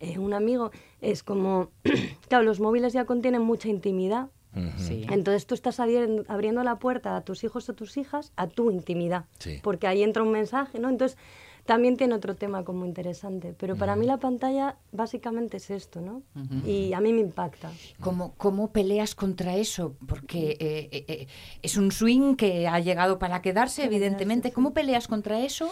[0.00, 1.70] eh, un amigo, es como,
[2.28, 7.44] claro, los móviles ya contienen mucha intimidad, entonces tú estás abriendo la puerta a tus
[7.44, 9.26] hijos o tus hijas a tu intimidad,
[9.62, 10.88] porque ahí entra un mensaje, ¿no?
[10.88, 11.16] Entonces
[11.64, 16.22] también tiene otro tema como interesante, pero para mí la pantalla básicamente es esto, ¿no?
[16.66, 17.70] Y a mí me impacta.
[18.00, 19.94] ¿Cómo, cómo peleas contra eso?
[20.06, 21.26] Porque eh, eh, eh,
[21.62, 24.52] es un swing que ha llegado para quedarse, evidentemente.
[24.52, 25.70] ¿Cómo peleas contra eso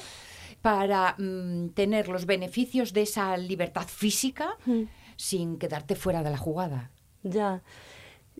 [0.62, 4.56] para mm, tener los beneficios de esa libertad física
[5.16, 6.90] sin quedarte fuera de la jugada?
[7.22, 7.62] Ya.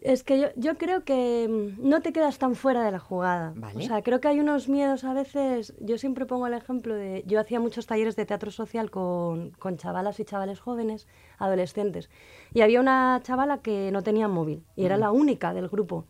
[0.02, 3.54] Es que yo, yo, creo que mm, no te quedas tan fuera de la jugada.
[3.74, 5.74] O sea, creo que hay unos miedos a veces.
[5.80, 7.24] Yo siempre pongo el ejemplo de.
[7.26, 11.06] Yo hacía muchos talleres de teatro social con, con chavalas y chavales jóvenes,
[11.38, 12.10] adolescentes.
[12.54, 16.04] Y había una chavala que no tenía móvil y era la única del grupo.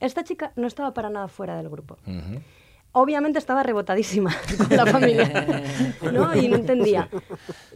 [0.00, 1.96] Esta chica no estaba para nada fuera del grupo.
[2.98, 5.44] Obviamente estaba rebotadísima con la familia,
[6.12, 6.34] ¿no?
[6.34, 7.10] Y no entendía.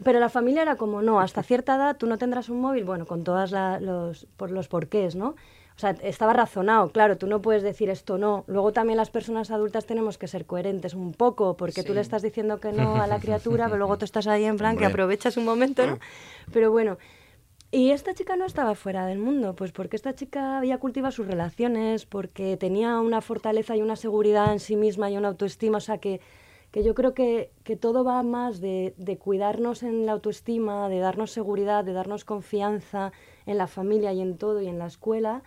[0.02, 3.04] Pero la familia era como, no, hasta cierta edad tú no tendrás un móvil, bueno,
[3.04, 3.50] con todos
[3.82, 5.34] los, por los porqués, ¿no?
[5.76, 8.44] O sea, estaba razonado, claro, tú no puedes decir esto no.
[8.46, 12.22] Luego también las personas adultas tenemos que ser coherentes un poco, porque tú le estás
[12.22, 15.36] diciendo que no a la criatura, pero luego tú estás ahí en plan que aprovechas
[15.36, 15.98] un momento, ¿no?
[16.50, 16.96] Pero bueno,
[17.72, 21.26] y esta chica no estaba fuera del mundo, pues porque esta chica había cultivado sus
[21.26, 25.80] relaciones, porque tenía una fortaleza y una seguridad en sí misma y una autoestima, o
[25.80, 26.20] sea que,
[26.72, 30.98] que yo creo que, que todo va más de, de, cuidarnos en la autoestima, de
[30.98, 33.12] darnos seguridad, de darnos confianza
[33.46, 35.44] en la familia y en todo y en la escuela,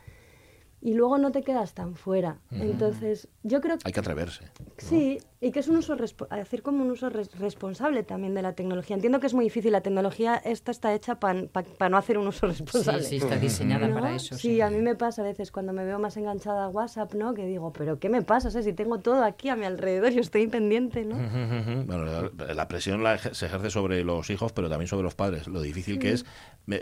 [0.84, 2.40] y luego no te quedas tan fuera.
[2.52, 3.84] Entonces, yo creo que...
[3.86, 4.46] Hay que atreverse.
[4.78, 5.98] Sí, y que es un uso,
[6.30, 8.96] hacer como un uso responsable también de la tecnología.
[8.96, 12.48] Entiendo que es muy difícil, la tecnología esta está hecha para no hacer un uso
[12.48, 13.04] responsable.
[13.04, 14.38] Sí, sí está diseñada para eso.
[14.38, 17.34] Sí, a mí me pasa a veces cuando me veo más enganchada a WhatsApp, ¿no?
[17.34, 18.50] Que digo, pero ¿qué me pasa?
[18.50, 21.18] Si tengo todo aquí a mi alrededor, yo estoy pendiente, ¿no?
[21.86, 25.48] Bueno, la, presión la se ejerce sobre los hijos, pero también sobre los padres.
[25.48, 26.26] Lo difícil que es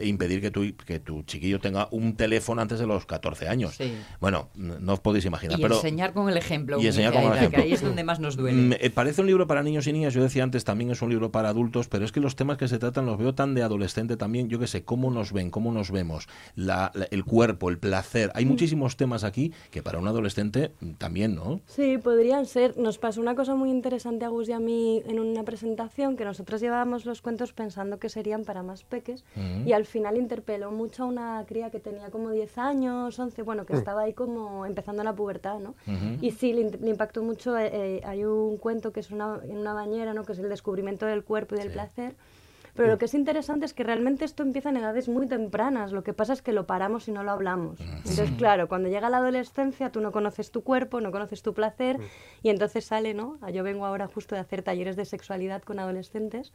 [0.03, 3.75] impedir que tu, que tu chiquillo tenga un teléfono antes de los 14 años.
[4.19, 5.57] Bueno, no os podéis imaginar.
[5.57, 6.79] Y pero, enseñar con el ejemplo.
[6.79, 7.57] Y enseñar con el ejemplo.
[7.57, 8.50] Que ahí es donde más nos duele.
[8.51, 11.01] Me mm, eh, parece un libro para niños y niñas, yo decía antes, también es
[11.01, 13.53] un libro para adultos, pero es que los temas que se tratan los veo tan
[13.55, 17.69] de adolescente también, yo que sé, cómo nos ven, cómo nos vemos, la, el cuerpo,
[17.69, 18.31] el placer.
[18.35, 18.49] Hay mm.
[18.49, 21.61] muchísimos temas aquí que para un adolescente también, ¿no?
[21.67, 22.77] Sí, podrían ser.
[22.77, 26.25] Nos pasó una cosa muy interesante a Gus y a mí en una presentación, que
[26.25, 29.67] nosotros llevábamos los cuentos pensando que serían para más peques, mm.
[29.67, 33.65] y al final interpeló mucho a una cría que tenía como 10 años, 11, bueno,
[33.65, 35.75] que estaba ahí como empezando la pubertad, ¿no?
[36.21, 37.57] Y sí, le, impactó mucho.
[37.57, 40.23] Eh, eh, hay un cuento que es una, en una bañera, ¿no?
[40.23, 42.15] Que es el descubrimiento del cuerpo y del placer.
[42.73, 45.91] Pero lo que es interesante es que realmente esto empieza en edades muy tempranas.
[45.91, 47.79] Lo que pasa es que lo paramos y no lo hablamos.
[47.79, 51.97] Entonces, claro, cuando llega la adolescencia, tú no conoces tu cuerpo, no conoces tu placer,
[52.41, 53.37] y entonces sale, ¿no?
[53.49, 56.53] Yo vengo ahora justo de hacer talleres de sexualidad con adolescentes.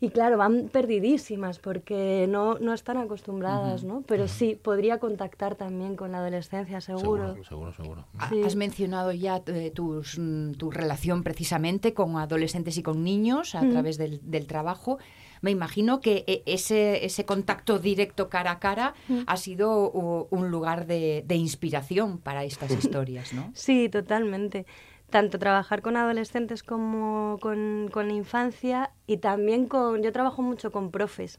[0.00, 4.02] Y claro, van perdidísimas porque no, no están acostumbradas, ¿no?
[4.02, 7.36] Pero sí, podría contactar también con la adolescencia, seguro.
[7.42, 8.04] Seguro, seguro.
[8.16, 13.68] Has mencionado ya eh, tus, mm, tu relación precisamente con adolescentes y con niños a
[13.68, 14.98] través del, del, trabajo.
[15.42, 18.94] Me imagino que e, ese, ese contacto directo cara a cara
[19.26, 23.50] ha sido un lugar de, de inspiración para estas historias, ¿no?
[23.54, 24.64] Sí, totalmente
[25.10, 30.70] tanto trabajar con adolescentes como con, con, la infancia y también con, yo trabajo mucho
[30.70, 31.38] con profes.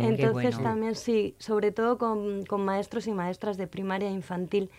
[0.00, 4.70] Entonces también sí, sobre todo con, con, maestros y maestras de primaria e infantil.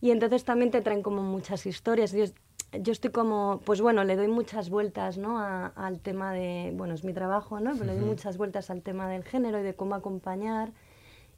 [0.00, 2.12] Y entonces también te traen como muchas historias.
[2.12, 2.24] Yo,
[2.72, 5.38] yo estoy como, pues bueno, le doy muchas vueltas, ¿no?
[5.38, 7.72] A- al tema de, bueno, es mi trabajo, ¿no?
[7.72, 10.72] Pero le doy muchas vueltas al tema del género y de cómo acompañar.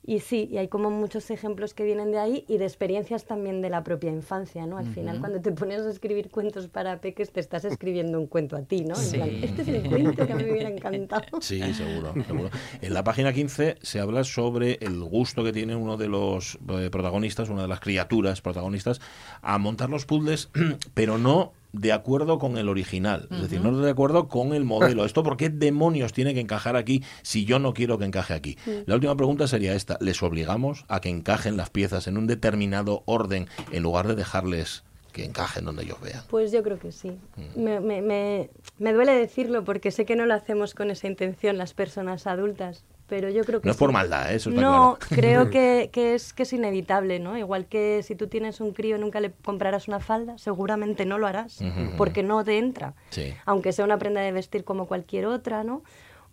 [0.07, 3.63] Y sí, y hay como muchos ejemplos que vienen de ahí y de experiencias también
[3.63, 4.77] de la propia infancia, ¿no?
[4.77, 8.55] Al final, cuando te pones a escribir cuentos para peques, te estás escribiendo un cuento
[8.55, 8.95] a ti, ¿no?
[8.97, 9.17] En Sí.
[9.17, 11.41] plan, este es el cuento que a mí me hubiera encantado.
[11.41, 12.51] Sí, seguro, seguro.
[12.83, 16.91] En la página 15 se habla sobre el gusto que tiene uno de los eh,
[16.91, 19.01] protagonistas, una de las criaturas protagonistas,
[19.41, 20.51] a montar los puzzles,
[20.95, 25.05] pero no de acuerdo con el original, es decir, no de acuerdo con el modelo.
[25.05, 28.57] ¿Esto por qué demonios tiene que encajar aquí si yo no quiero que encaje aquí?
[28.87, 33.03] La última pregunta sería esta, ¿les obligamos a que encajen las piezas en un determinado
[33.07, 36.23] orden en lugar de dejarles que encajen donde ellos vean?
[36.29, 37.19] Pues yo creo que sí.
[37.37, 37.61] Mm.
[37.61, 41.59] Me, me, me, me duele decirlo porque sé que no lo hacemos con esa intención
[41.59, 44.37] las personas adultas, pero yo creo que No es por maldad, ¿eh?
[44.37, 45.07] eso está No, claro.
[45.23, 47.37] creo que, que es, que es inevitable, ¿no?
[47.37, 51.19] Igual que si tú tienes un crío y nunca le comprarás una falda, seguramente no
[51.19, 51.61] lo harás,
[51.97, 52.95] porque no te entra.
[53.11, 53.35] Sí.
[53.45, 55.83] Aunque sea una prenda de vestir como cualquier otra, ¿no?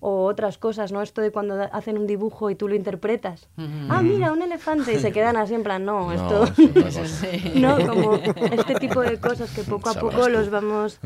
[0.04, 1.02] O otras cosas, ¿no?
[1.04, 3.48] Esto de cuando hacen un dibujo y tú lo interpretas.
[3.88, 4.94] Ah, mira, un elefante.
[4.96, 6.44] Y se quedan así en plan, no, No, esto...
[6.46, 7.02] es otra cosa.
[7.56, 11.00] no, como este tipo de cosas que poco a poco los vamos...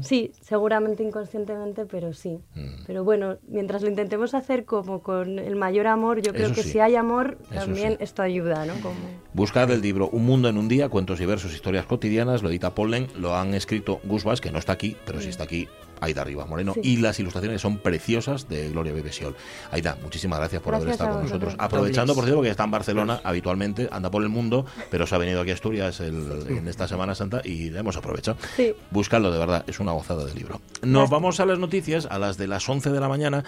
[0.00, 2.40] Sí, seguramente inconscientemente, pero sí.
[2.56, 2.82] Mm.
[2.86, 6.62] Pero bueno, mientras lo intentemos hacer como con el mayor amor, yo creo Eso que
[6.64, 6.70] sí.
[6.70, 7.96] si hay amor, Eso también sí.
[8.00, 8.74] esto ayuda, ¿no?
[8.82, 8.96] Como...
[9.34, 13.06] Buscad el libro Un mundo en un día, cuentos diversos, historias cotidianas, lo edita Pollen,
[13.16, 15.68] lo han escrito Gus que no está aquí, pero sí está aquí
[16.02, 16.80] Aida Rivas Moreno, Sí.
[16.82, 19.34] y las ilustraciones son preciosas de Gloria Bebesiol.
[19.70, 21.54] Aida, muchísimas gracias por haber estado con nosotros.
[21.58, 25.18] Aprovechando, por cierto, que está en Barcelona habitualmente, anda por el mundo, pero se ha
[25.18, 28.36] venido aquí a Asturias el- en esta Semana Santa y hemos aprovechado.
[28.56, 28.74] Sí.
[28.90, 30.60] Buscadlo, de verdad, es una gozada de libro.
[30.82, 33.44] Nos vamos a las noticias, a las de las 11 de la mañana.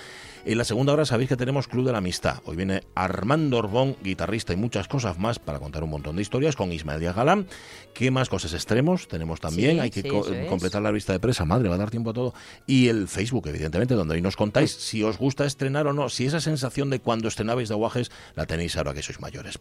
[0.46, 2.42] En la segunda hora sabéis que tenemos Club de la Amistad.
[2.44, 6.54] Hoy viene Armando Orbón, guitarrista y muchas cosas más para contar un montón de historias
[6.54, 7.46] con Ismael Díaz Galán.
[7.94, 9.76] ¿Qué más cosas extremos tenemos también?
[9.76, 12.10] Sí, Hay que sí, co- completar la lista de presa, madre, va a dar tiempo
[12.10, 12.34] a todo.
[12.66, 16.26] Y el Facebook, evidentemente, donde hoy nos contáis si os gusta estrenar o no, si
[16.26, 19.52] esa sensación de cuando estrenabais de aguajes la tenéis ahora que sois mayores.